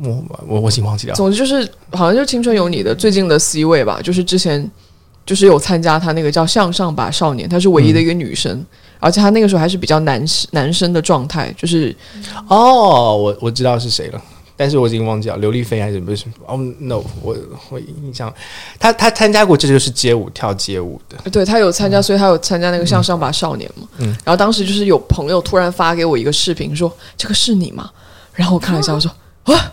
[0.00, 1.14] 我我我已经忘记了。
[1.14, 4.70] 总之就是，好像就青春有你的最近的 C 位吧，就是之前
[5.28, 8.64] 就是有参加他那个叫向上吧少年，她是唯一的一个女生，
[8.98, 11.94] 而且她那个时候还是比较男男生的状态，就是
[12.48, 14.22] 哦，我我知道是谁了，
[14.56, 16.24] 但是我已经忘记了，刘丽菲还是不是？
[16.46, 17.36] 哦、no，我
[17.68, 18.32] 我印象，
[18.78, 23.86] 他他参加过，这就是街舞跳街舞的，对她有参加，所以她有参加那个向上吧少年嘛。
[23.98, 27.90] 嗯然后当时就是有朋友突然发给我一个视频说：“这个是你吗？”
[28.32, 29.10] 然后我看了一下，我说
[29.52, 29.72] ：“哇！”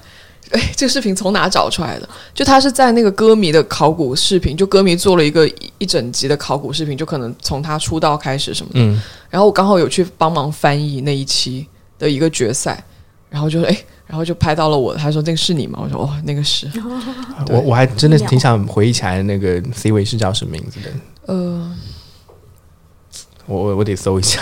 [0.56, 2.08] 哎，这个视频从哪找出来的？
[2.34, 8.80] 就他是在那个歌迷的考古视频，就歌迷做了一个一一整集的考古视频，就可能从他出道开始什么的。
[8.80, 11.68] 嗯，然后我刚好有去帮忙翻译那一期
[12.00, 12.82] 的一个决赛，
[13.30, 13.78] 然后就哎，
[14.08, 15.80] 然后就拍到了我，他说那个是你吗？
[15.84, 16.68] 我说哦，那个是，
[17.46, 20.90] 对我我还真的挺想回忆起来那个 C 位是叫什么名字的，
[21.34, 21.76] 呃，
[23.46, 24.42] 我我我得搜一下，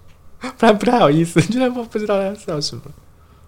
[0.56, 2.82] 不然不太好意思，居然不不知道他叫什么。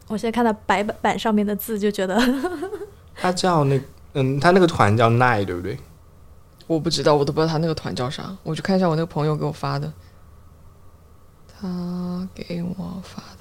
[0.09, 2.21] 我现在看到白板板上面的字就觉得
[3.17, 3.81] 他叫那
[4.15, 5.79] 嗯，他那个团叫 Nine 对不对？
[6.67, 9.93] 我不知道，我都不知道他那个团叫啥，我去看一下我那个朋友给我发的，
[11.49, 13.39] 他给我发的，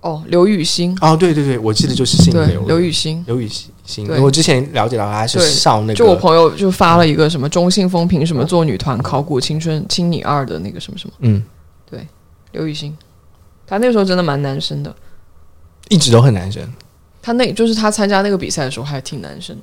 [0.00, 3.22] 哦，刘雨欣，哦，对对对，我记得就是姓刘，，刘雨欣。
[3.26, 5.48] 刘雨欣，因为我之前了解到他是对。
[5.48, 11.42] 上那个，就我朋友就发了一个什么中性风评什么做女团考古青春青你二的那个什么什么嗯，
[11.90, 12.06] 对
[12.52, 12.96] 刘雨欣，
[13.66, 14.94] 他那个时候真的蛮男生的，
[15.88, 16.62] 一直都很男生。
[17.22, 19.56] 他那就是他参加那个比赛的时候还挺男生。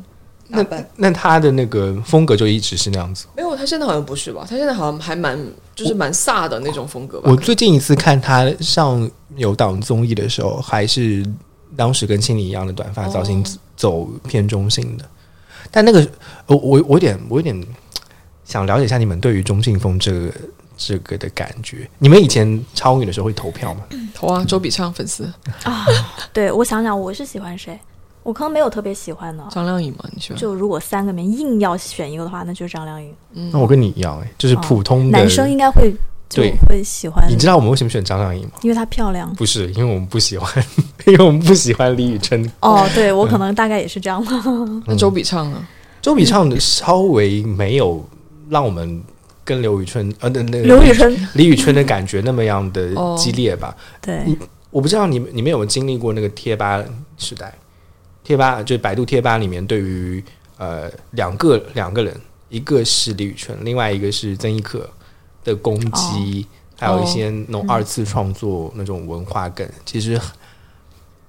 [0.50, 0.66] 那
[0.98, 3.26] 那他的那个风格就一直是那样子。
[3.36, 4.46] 没有，他现在好像不是吧？
[4.48, 5.40] 他现在好像还蛮
[5.74, 7.32] 就是蛮飒的那种风格吧。
[7.32, 11.26] 我最近一次看他上有档综艺的时候，还是
[11.76, 13.46] 当时跟青你一样的短发造型，哦
[13.76, 15.06] 走偏中性的。
[15.72, 16.08] 但那个
[16.46, 17.66] 我我我有点我有点
[18.46, 20.32] 想了解一下你们对于中性风这个
[20.78, 21.88] 这个的感觉。
[22.00, 23.82] 你们以前超女的时候会投票吗？
[24.14, 25.32] 投啊，周笔畅粉丝
[25.64, 25.86] 啊
[26.32, 27.80] 对我想想，我是喜欢谁？
[28.24, 29.44] 我可能没有特别喜欢的。
[29.52, 30.38] 张靓颖嘛，你喜欢？
[30.40, 33.14] 就如果三个里面硬要选一个的话，那就是张靓颖。
[33.34, 35.92] 嗯那我跟你一样、哎，就是普通的、男生应该会
[36.30, 38.52] 就对会喜欢，你知道我们为什么选张靓颖吗？
[38.62, 39.34] 因为她漂亮。
[39.36, 40.50] 不是，因为我们不喜欢，
[41.06, 42.50] 因为我们不喜欢李宇春。
[42.62, 44.32] 哦，对我可能大概也是这样吧。
[44.88, 45.68] 那周笔畅呢？
[46.02, 48.06] 周笔畅的稍微没有
[48.50, 49.02] 让我们
[49.46, 53.76] 跟刘宇春呃那那个刘宇春，李宇春的感觉那么样的哦激烈吧？
[54.02, 54.24] 对，
[54.70, 56.84] 我不知道你们你们有没有经历过那个贴吧
[57.18, 57.54] 时代？
[58.24, 60.24] 贴吧就是百度贴吧里面对于
[60.58, 62.16] 呃两个两个人，
[62.48, 64.90] 一个是李宇春，另外一个是曾轶可
[65.44, 66.48] 的攻击，
[66.78, 70.18] 还有一些那种二次创作那种文化梗，其实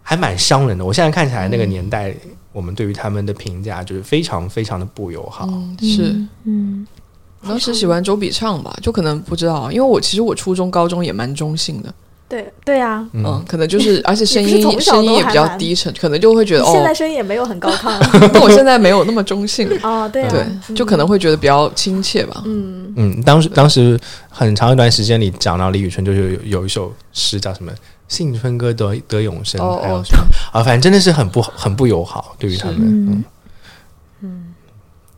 [0.03, 0.85] 还蛮伤人的。
[0.85, 2.15] 我现在看起来那个年代，
[2.53, 5.49] 我们对于他们的评价就是非常非常的不友好。
[5.51, 6.15] 嗯，是。
[6.45, 7.04] 嗯，我
[7.47, 11.93] 当时喜欢周笔畅吧，就可能不知道啊，因为我其实我初中、高中也蛮中性的，
[12.29, 13.07] 对对啊。
[13.13, 17.91] 嗯嗯，可能就是，而且声音声音也比较低沉，可能就会觉得哦现在哦，声音也没有很高亢
[18.33, 22.43] 那我现在没有那么中性，哦，对啊，对，就可能会觉得比较亲切吧。
[22.47, 23.99] 嗯，嗯，当时当时
[24.29, 27.71] 很长一段时间里讲到李宇春，就是有有一首诗叫什么
[28.09, 33.25] “幸春歌得得永生”，哦哦还有什么啊，反正真的是很不很不友好，对于他们。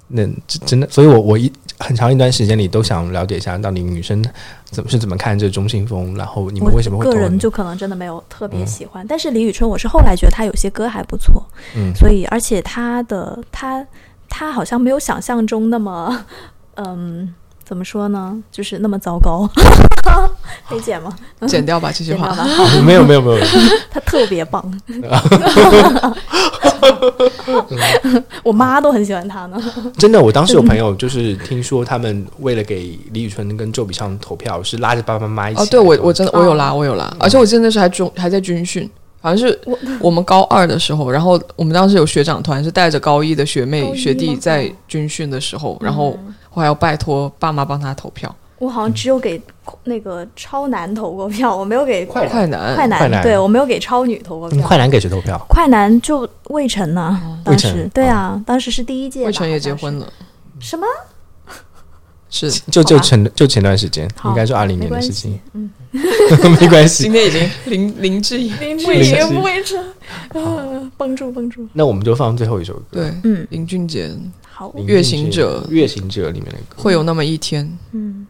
[0.08, 4.24] 那真真的，所以我我一很长一段时间里都想了解一下，到底女生
[4.64, 11.44] 怎么是怎么看这中性风，然后你们为什么会个人就可能真的没有特别喜欢，但是李宇春，我是后来觉得她有些歌还不错，
[11.76, 11.92] 嗯。
[11.94, 13.86] 所以而且她的她
[14.28, 16.24] 她好像没有想象中那么，
[16.76, 17.34] 嗯，
[17.66, 19.50] 怎么说呢，就是那么糟糕，
[20.68, 21.12] 可以剪吗？
[21.48, 22.32] 剪掉吧这句话。
[22.84, 23.44] 没有没有没有，
[23.90, 24.62] 他特别棒，
[28.44, 29.60] 我妈都很喜欢他呢。
[29.98, 38.88] 真的，我当时有朋友就是听说他们为了给李宇春跟周笔畅投票，是拉着爸爸妈妈一起哦，对我我真的我有拉，我有拉，而且我记得那时候还军还在军训，
[39.20, 46.16] 好像是我我们高二的时候，然后我们当时有学长团是带着高一的学妹学弟在军训的时候，然后
[46.56, 48.34] 我还要拜托爸妈帮他投票。
[48.58, 49.38] 我好像只有给
[49.84, 53.22] 那个超男投过票，我没有给快快男，快男，快男。
[53.22, 54.58] 对我没有给超女投过票。
[54.58, 55.38] 嗯快男给谁投票？
[55.46, 57.66] 快男就魏晨呐、当时。
[57.66, 60.10] 魏晨对啊，当时是第一届，魏晨也结婚了，
[60.58, 60.86] 什么？
[62.30, 62.50] 是。
[62.70, 65.70] 就就前就前段时间，应该是二零年的事情，嗯，
[66.58, 67.02] 没关系。
[67.02, 67.12] 今。
[67.12, 69.84] 天已经林林志颖，林志颖颖、魏晨，
[70.32, 74.10] 呃，帮助帮助，那我们就放最后一首歌，对，嗯，林俊杰
[74.58, 75.62] 好，月行者。
[75.68, 78.26] 月行者里面的歌，会有那么一天，嗯，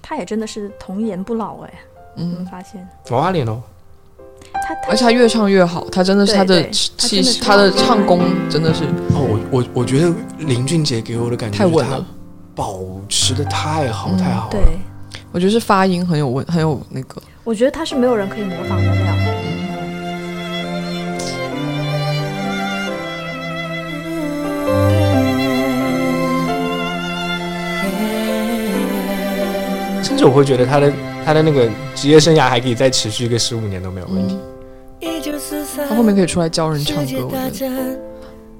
[0.00, 1.74] 他也真的是童颜不老哎，
[2.14, 2.88] 你们嗯，发现。
[3.10, 3.60] 娃娃脸哦，
[4.52, 8.84] 他他而且他越唱越好，他真的是他的对气，他的他的唱功真的是
[9.16, 12.06] 哦，我我我觉得林俊杰给我的感觉太稳了，
[12.54, 12.78] 保
[13.08, 14.60] 持的太好嗯太好了，对，
[15.32, 19.51] 我觉得是发音很有问，很有那个，我觉得他是没有人可以模仿得了。
[30.12, 30.92] 甚至我会觉得他的
[31.24, 34.36] 他的那个职业生涯还可以再持续个十五年都没有问题。
[35.88, 37.76] 他后面可以出来教人唱歌，我觉得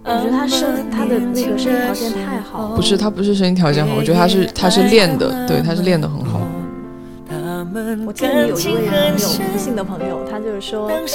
[0.02, 6.40] 我觉得他声他的那个声音条件太好了，不是他不是声音条件好，我觉得他是他是练的，对，他是练的很好。
[8.06, 11.06] 我记得你有一位很深，不幸的朋友，他就是说他很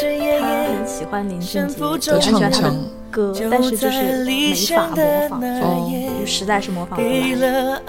[0.88, 2.76] 喜欢林俊杰，身负很喜欢他的唱
[3.10, 4.96] 歌，但是就是没法模
[5.30, 7.82] 仿，哦就实在是模仿不给来。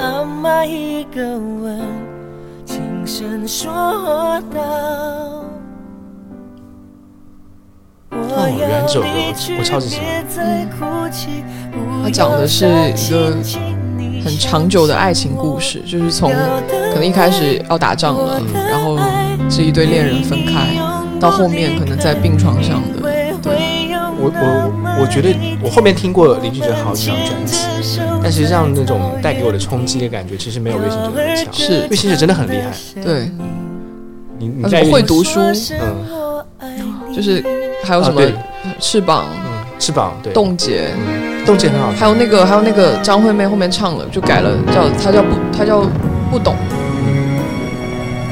[8.10, 9.09] 哦原来这首歌
[9.59, 10.06] 我超级喜欢
[10.78, 11.10] 欢
[12.02, 13.35] 它讲的是一个
[14.22, 18.98] 很长久的爱情故事，就是从可能一开始要打仗了，然后
[19.48, 20.76] 这一对恋人分开，
[21.18, 23.01] 到后面可能在病床上的，
[23.43, 23.88] 对，
[24.20, 31.55] 我我我觉得我后面听过林俊杰好几张专辑，但实际上那种带给我的冲击的感觉，其实没有岳星哲那么强。
[31.55, 33.31] 是岳星哲真的很厉害，对，
[34.39, 35.40] 你你会读书，
[35.81, 36.28] 嗯。
[37.15, 37.43] 就是
[37.85, 38.20] 还有什么
[38.78, 40.32] 翅膀、嗯翅膀对。
[40.32, 45.81] 冻结，嗯冻结很好听，还有那个还有那个张惠妹后面唱了，就改了，叫她叫不她叫
[46.31, 46.55] 不懂，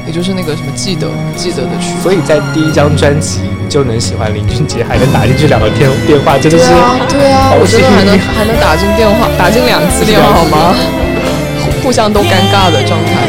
[0.05, 1.97] 也就是那个什么记得记得的曲。
[2.01, 10.73] 所以在第一张专辑你就能喜欢林俊杰，还能打进去两个电电话，真的是对啊，对啊，我真的还能还能打进电话，打进两次电话好吗？
[11.61, 13.27] 互互相都尴尬的状态。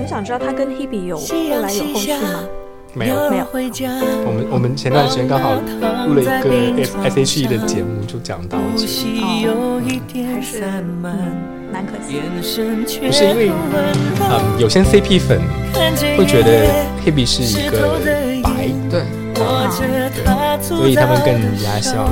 [0.00, 1.26] 我想知道他跟 Hebe 有后
[1.62, 2.44] 来有后续吗？
[2.94, 3.30] 没有。
[3.30, 3.46] 没有
[4.26, 5.54] 我们我们前段时间刚好
[6.06, 6.50] 录了一个
[6.82, 8.88] S S H E 的节目，就讲到这个，
[10.34, 10.60] 还是
[11.72, 12.20] 蛮可惜。
[13.00, 13.50] 不是因为
[14.30, 15.40] 嗯，有些 CP 粉
[16.16, 16.66] 会觉得
[17.04, 17.98] Hebe 是一个
[18.42, 19.00] 白，对，
[19.44, 19.86] 啊，对，
[20.62, 22.08] 所以他们更加希望。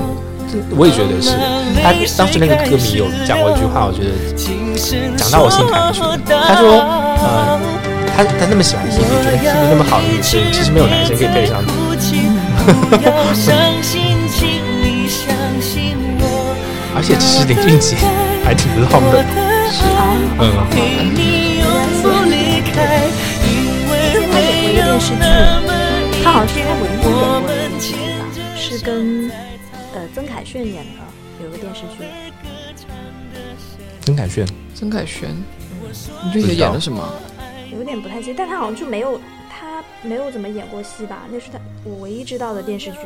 [0.48, 1.30] 这我也觉得是，
[1.82, 4.10] 他当时那个歌迷有讲过一句话，我觉得
[5.16, 6.16] 讲到我心坎里去了。
[6.46, 6.78] 他说，
[7.18, 7.58] 呃，
[8.16, 11.72] 他他那么喜欢 Hebe，觉得 Hebe 那么好的女生，其实没有男生可以配得上她。
[16.96, 17.94] 而且其实林俊杰
[18.42, 19.22] 还挺浪的，
[19.68, 19.72] 嗯，
[20.70, 21.02] 他演
[23.82, 25.20] 过一个电视剧，
[26.22, 27.10] 他好像是他唯一演过
[27.40, 28.22] 的电视剧吧，
[28.56, 29.28] 是跟
[29.92, 31.00] 呃曾凯旋演的，
[31.44, 32.04] 有个电视剧。
[34.02, 35.30] 曾凯旋，曾凯旋，
[36.22, 37.02] 林俊杰演了什么？
[37.76, 39.20] 有点不太记得，但他好像就没有
[39.50, 41.24] 他没有怎么演过戏吧？
[41.28, 42.98] 那是他我唯一知道的电视剧。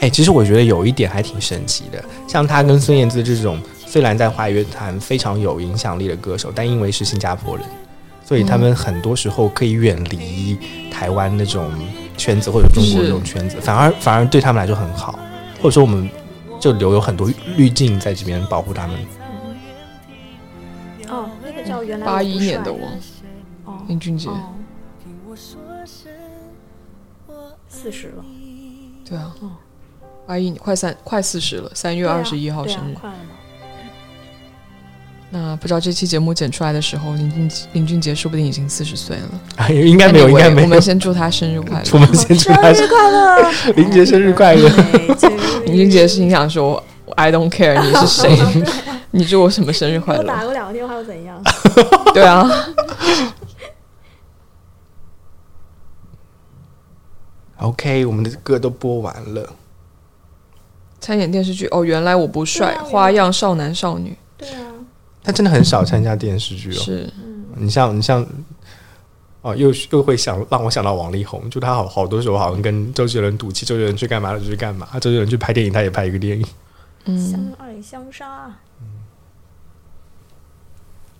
[0.00, 3.60] 哎，其实我觉得有一点还挺神奇的，像他跟孙燕姿这种，
[3.90, 7.66] 虽然在华语乐坛非常有影响力的歌手，但因为是新加坡人，
[8.24, 10.56] 所以他们很多时候可以远离
[10.92, 11.68] 台湾那种
[12.16, 15.18] 圈子或者中国这种圈子，反而反而对他们来说很好，
[15.56, 16.08] 或者说我们
[16.60, 18.96] 就留有很多滤镜在这边保护他们。
[21.08, 22.78] 哦，那个叫原来八一年的我
[23.88, 24.52] 林俊杰，哦，
[27.68, 28.24] 四十了，
[29.04, 29.34] 对啊。
[29.40, 29.50] 哦，
[30.28, 32.94] 八一快三快四十了，三月二十一号生日。
[32.94, 33.16] 快了。
[33.16, 33.39] 嘛。
[35.32, 39.28] 那不知道这期节目剪出来的时候，林俊林俊杰说不定已经四十岁了。
[39.56, 40.82] 哎，应该没有，应该没有我们。
[40.82, 42.06] 先祝他生日快乐我乐。
[42.06, 44.68] 们先祝他生日快乐， 林杰生日快乐。
[45.66, 46.82] 林俊杰心想说
[47.14, 48.36] ：“I don't care 你是谁，
[49.12, 51.40] 你祝我什么生日快我打乐过两个电话又怎样？？”
[52.12, 52.50] 对啊
[57.58, 59.48] ，OK，我们的歌都播完了。
[60.98, 64.16] 参演电视剧哦，原来我不帅，啊花样少男少女
[65.22, 66.80] 他真的很少参加电视剧哦。
[66.80, 67.12] 是
[67.56, 68.26] 你像你像，
[69.42, 76.46] 哦，又又会想让我想到王力宏，就他好好多时候好像跟周杰伦赌气，周杰伦去干嘛就去干嘛，周杰伦去拍电影，他也拍一个电影。
[77.04, 78.54] 嗯，相爱相杀。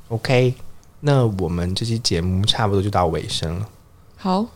[0.09, 0.55] OK，
[1.01, 3.69] 那我们这期节目差不多就到尾声了，
[4.17, 4.47] 好，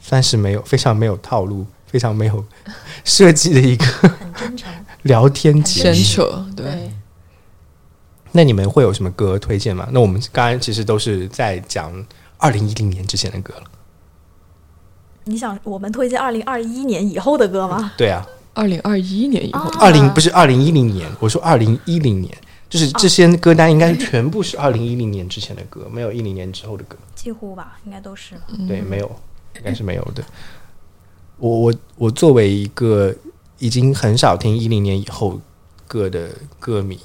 [0.00, 2.44] 算是没有非常没有套路、非常没有
[3.04, 4.72] 设计的一个很真诚。
[5.02, 6.02] 聊天节闲目。
[6.02, 6.92] 扯，对，对，
[8.32, 9.88] 那你们会有什么歌推荐吗？
[9.92, 11.92] 那我们刚刚其实都是在讲
[12.36, 13.62] 二零一零年之前的歌了。
[15.24, 17.92] 你想我们推荐二零二一年以后的歌吗？
[17.98, 22.34] 对啊，二零二一年以后，啊二零不是二零一零年，我说二零一零年，
[22.68, 26.96] 就是这些歌单应该是全部是二零一零年之前的歌，没有一零年之后的歌。
[27.14, 28.34] 几乎吧，应该都是。
[28.66, 29.10] 对，没有，
[29.56, 30.24] 应该是没有的。
[31.36, 33.14] 我我我作为一个
[33.58, 35.38] 已经很少听一零年以后
[35.86, 36.98] 歌的歌迷，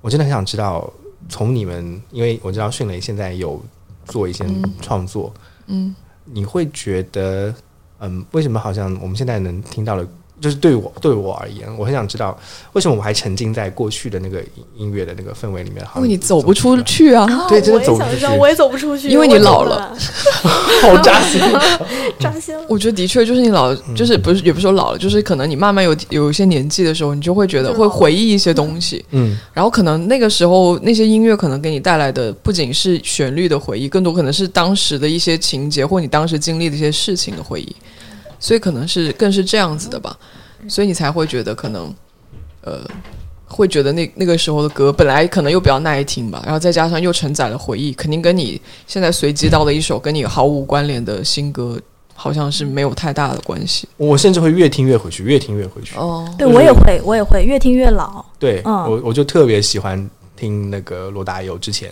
[0.00, 0.90] 我真的很想知道，
[1.28, 3.60] 从你们，因为我知道迅雷现在有
[4.04, 4.44] 做一些
[4.80, 5.32] 创作，
[5.66, 5.94] 嗯，
[6.24, 7.54] 你会觉得，
[7.98, 10.08] 嗯，为什么好像我们现在能听到的
[10.40, 12.38] 就是对我对我而言，我很想知道
[12.72, 18.10] 为什么我还沉浸在过去的那个音音乐的那个氛围里面，好像因为你走不出，去啊，对真的我也走不出去。
[18.10, 19.96] 想知道，我也走不出去，因为你老了，
[20.82, 21.40] 好扎心。
[22.20, 22.54] 扎心。
[22.68, 29.38] 我觉得的确就是你老，就是不是也不是说老了，就是可能你慢慢有有一些年纪的时候，你就会觉得会回忆一些东西，嗯。
[29.52, 37.74] 然后可能那个时候那些音乐可能给你带来的不仅是旋律的回忆，更多可能是当时的一些情节或你当时经历的一些事情的回忆，
[38.38, 40.16] 所以可能是更是这样子的吧，
[40.68, 41.94] 所以你才会觉得可能，
[42.62, 42.80] 呃。
[43.50, 51.80] 会觉得那那个时候的歌本来可能又比较耐听吧，然后再加上又承载了回忆，肯定跟你现在随机到的一首跟你毫无关联的新歌，
[52.14, 53.88] 好像是没有太大的关系。
[53.96, 55.96] 我甚至会越听越回去，越听越回去。
[55.96, 58.22] 哦，对就是我也会，我也会，越听越老。
[58.38, 59.98] 对，嗯我我就特别喜欢
[60.36, 61.90] 听那个罗大佑之前，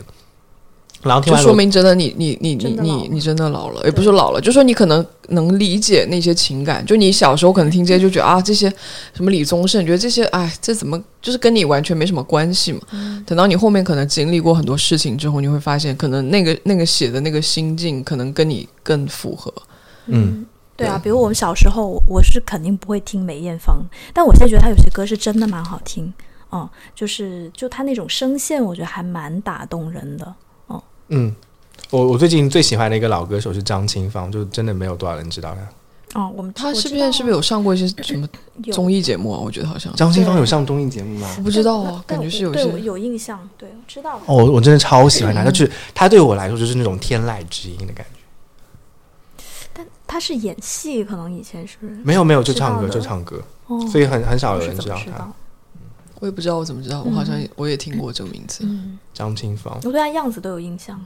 [1.06, 6.84] 然后听就说明真的你你你你真的老了你你真的老了，也不是老了，就说你可能能理解那些情感。
[6.84, 8.68] 就你小时候可能听这些就觉得啊，这些
[9.14, 12.80] 什么李宗盛，觉得这些哎，这怎么就是跟你完全没什么关系嘛。
[13.26, 19.52] 等到你后面可能经历过很多事情之后，你会发现，可能那个那个写的那个心境，可能跟你更符合。
[20.06, 20.46] 嗯，
[20.76, 23.78] 对啊，比如我们小时候，我是肯定不会听梅艳芳，
[24.12, 26.12] 但我现在觉得她有些歌是真的蛮好听。
[26.48, 30.32] 哦，就是就她那种声线，我觉得还蛮打动人的。
[31.08, 31.34] 嗯，
[31.90, 36.20] 我我最近最喜欢的一个老歌手是张清芳，就真的没有多少人知道他。
[36.20, 38.26] 哦，我们他是不是是不是有上过一些什么
[38.72, 39.38] 综艺节目啊？
[39.38, 41.42] 我觉得好像张清芳有上综艺节目吗我？
[41.42, 44.16] 不知道啊，感觉是有对我些有印象，对，我知道。
[44.24, 49.44] 哦，我我真的超喜欢他，就是他对我来说就是那种天籁之音的感觉。
[49.74, 55.30] 但他是演戏，可能以前是没有没有，就唱歌就唱歌，哦，所以很很少有人知道他？
[56.20, 58.64] 我也不知道我怎么知道，我好像我也听过这个名字。
[58.64, 60.98] 嗯，张清芳我对他样子都有印象。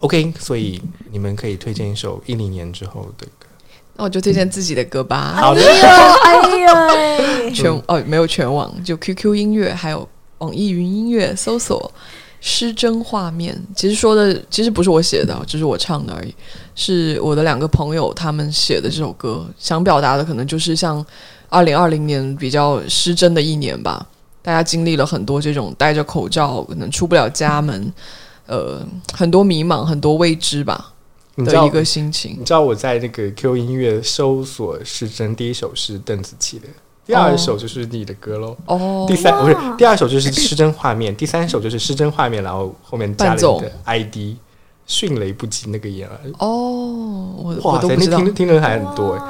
[0.00, 0.80] ，OK，所以
[1.10, 3.46] 你们可以推荐一首一零年之后的歌。
[3.94, 5.34] 那我就推荐自己的歌吧。
[5.36, 10.08] 好的，哎呀，全哦没有全网，就 QQ 音乐还有
[10.38, 11.92] 网易云音乐搜索
[12.40, 13.60] “失真画面”。
[13.76, 16.34] 其实说的其实不是我写的，只是我唱的而已，
[16.74, 21.04] 是我的两个朋友他们写的这首歌，想表达的可能就是像
[21.52, 24.06] 二零二零年比较失真的一年吧。
[24.40, 27.92] 大家经历了很多这种戴着口罩，可能出不了家门，
[28.46, 30.92] 呃，很多迷茫，很多未知吧
[31.36, 32.44] 你知道的一个心情你。
[32.44, 36.66] 知道我在那个 Q 音乐搜索失真，第一首是邓紫棋的，
[37.06, 38.56] 第二首就是你的歌喽。
[38.66, 44.16] 哦第，三不是第二首就是失真画面，第三首就是失真画面，然后后面加了你的 ID，
[44.86, 46.18] 迅雷不及那个眼儿。
[46.38, 46.48] 哦，
[47.36, 48.18] 我我哇塞，那都不知道。
[48.18, 49.20] 听听人还很多哎，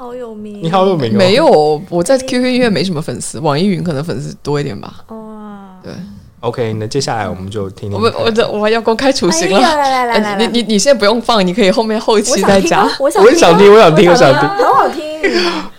[0.00, 1.14] 好有名，你好有名哦。
[1.14, 5.04] 没有，我在 QQ 音乐没什么粉丝，网易云可能粉丝多一点吧。
[5.08, 5.92] 哇，对
[6.40, 9.58] ，OK，那接下来我们就听听我们我这我要公开处刑了。
[9.58, 12.88] 哎来来来来呃来，你你你现在不用放，你可以后面后期再加。
[12.88, 14.48] 想听啊，我想我也想听，我想听，我想听。
[14.48, 15.04] 很好听，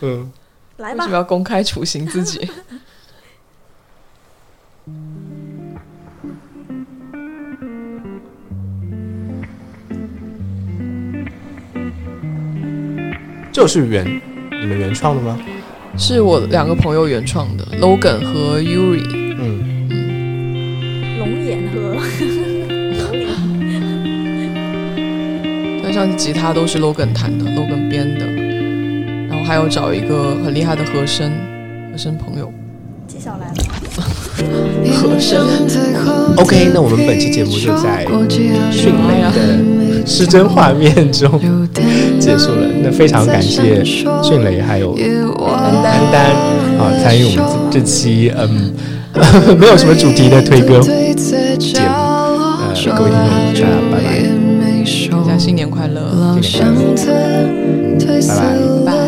[0.01, 0.31] 嗯，
[0.77, 1.15] 来吧为什么。
[1.15, 2.47] 要公开处刑自己？
[13.51, 14.05] 这是原
[14.49, 15.37] 你们原创的吗？
[15.97, 19.03] 是我两个朋友原创的，Logan 和 Yuri。
[19.43, 21.97] 嗯嗯，龙眼和
[25.83, 28.25] 那像吉他都是 Logan 弹的，Logan 编的，
[29.27, 31.29] 然后还有找一个很厉害的和声
[31.91, 32.51] 和声朋友。
[33.07, 33.53] 纪晓岚，
[34.89, 35.45] 和声
[36.37, 38.05] OK，那我们本期节目就在
[38.71, 41.29] 迅雷的失真画面中
[42.19, 42.67] 结束了。
[42.83, 46.31] 那非常感谢迅雷还有丹丹
[46.79, 48.73] 啊参与我们这这期嗯
[49.59, 51.85] 没有什么主题的推歌节目。
[52.63, 54.07] 呃，各位听众，大家拜拜，
[55.11, 56.39] 大家新年快乐！
[56.41, 57.19] 新年快乐，
[57.99, 58.39] 拜拜。
[58.85, 58.85] 拜。
[58.85, 59.00] 拜拜。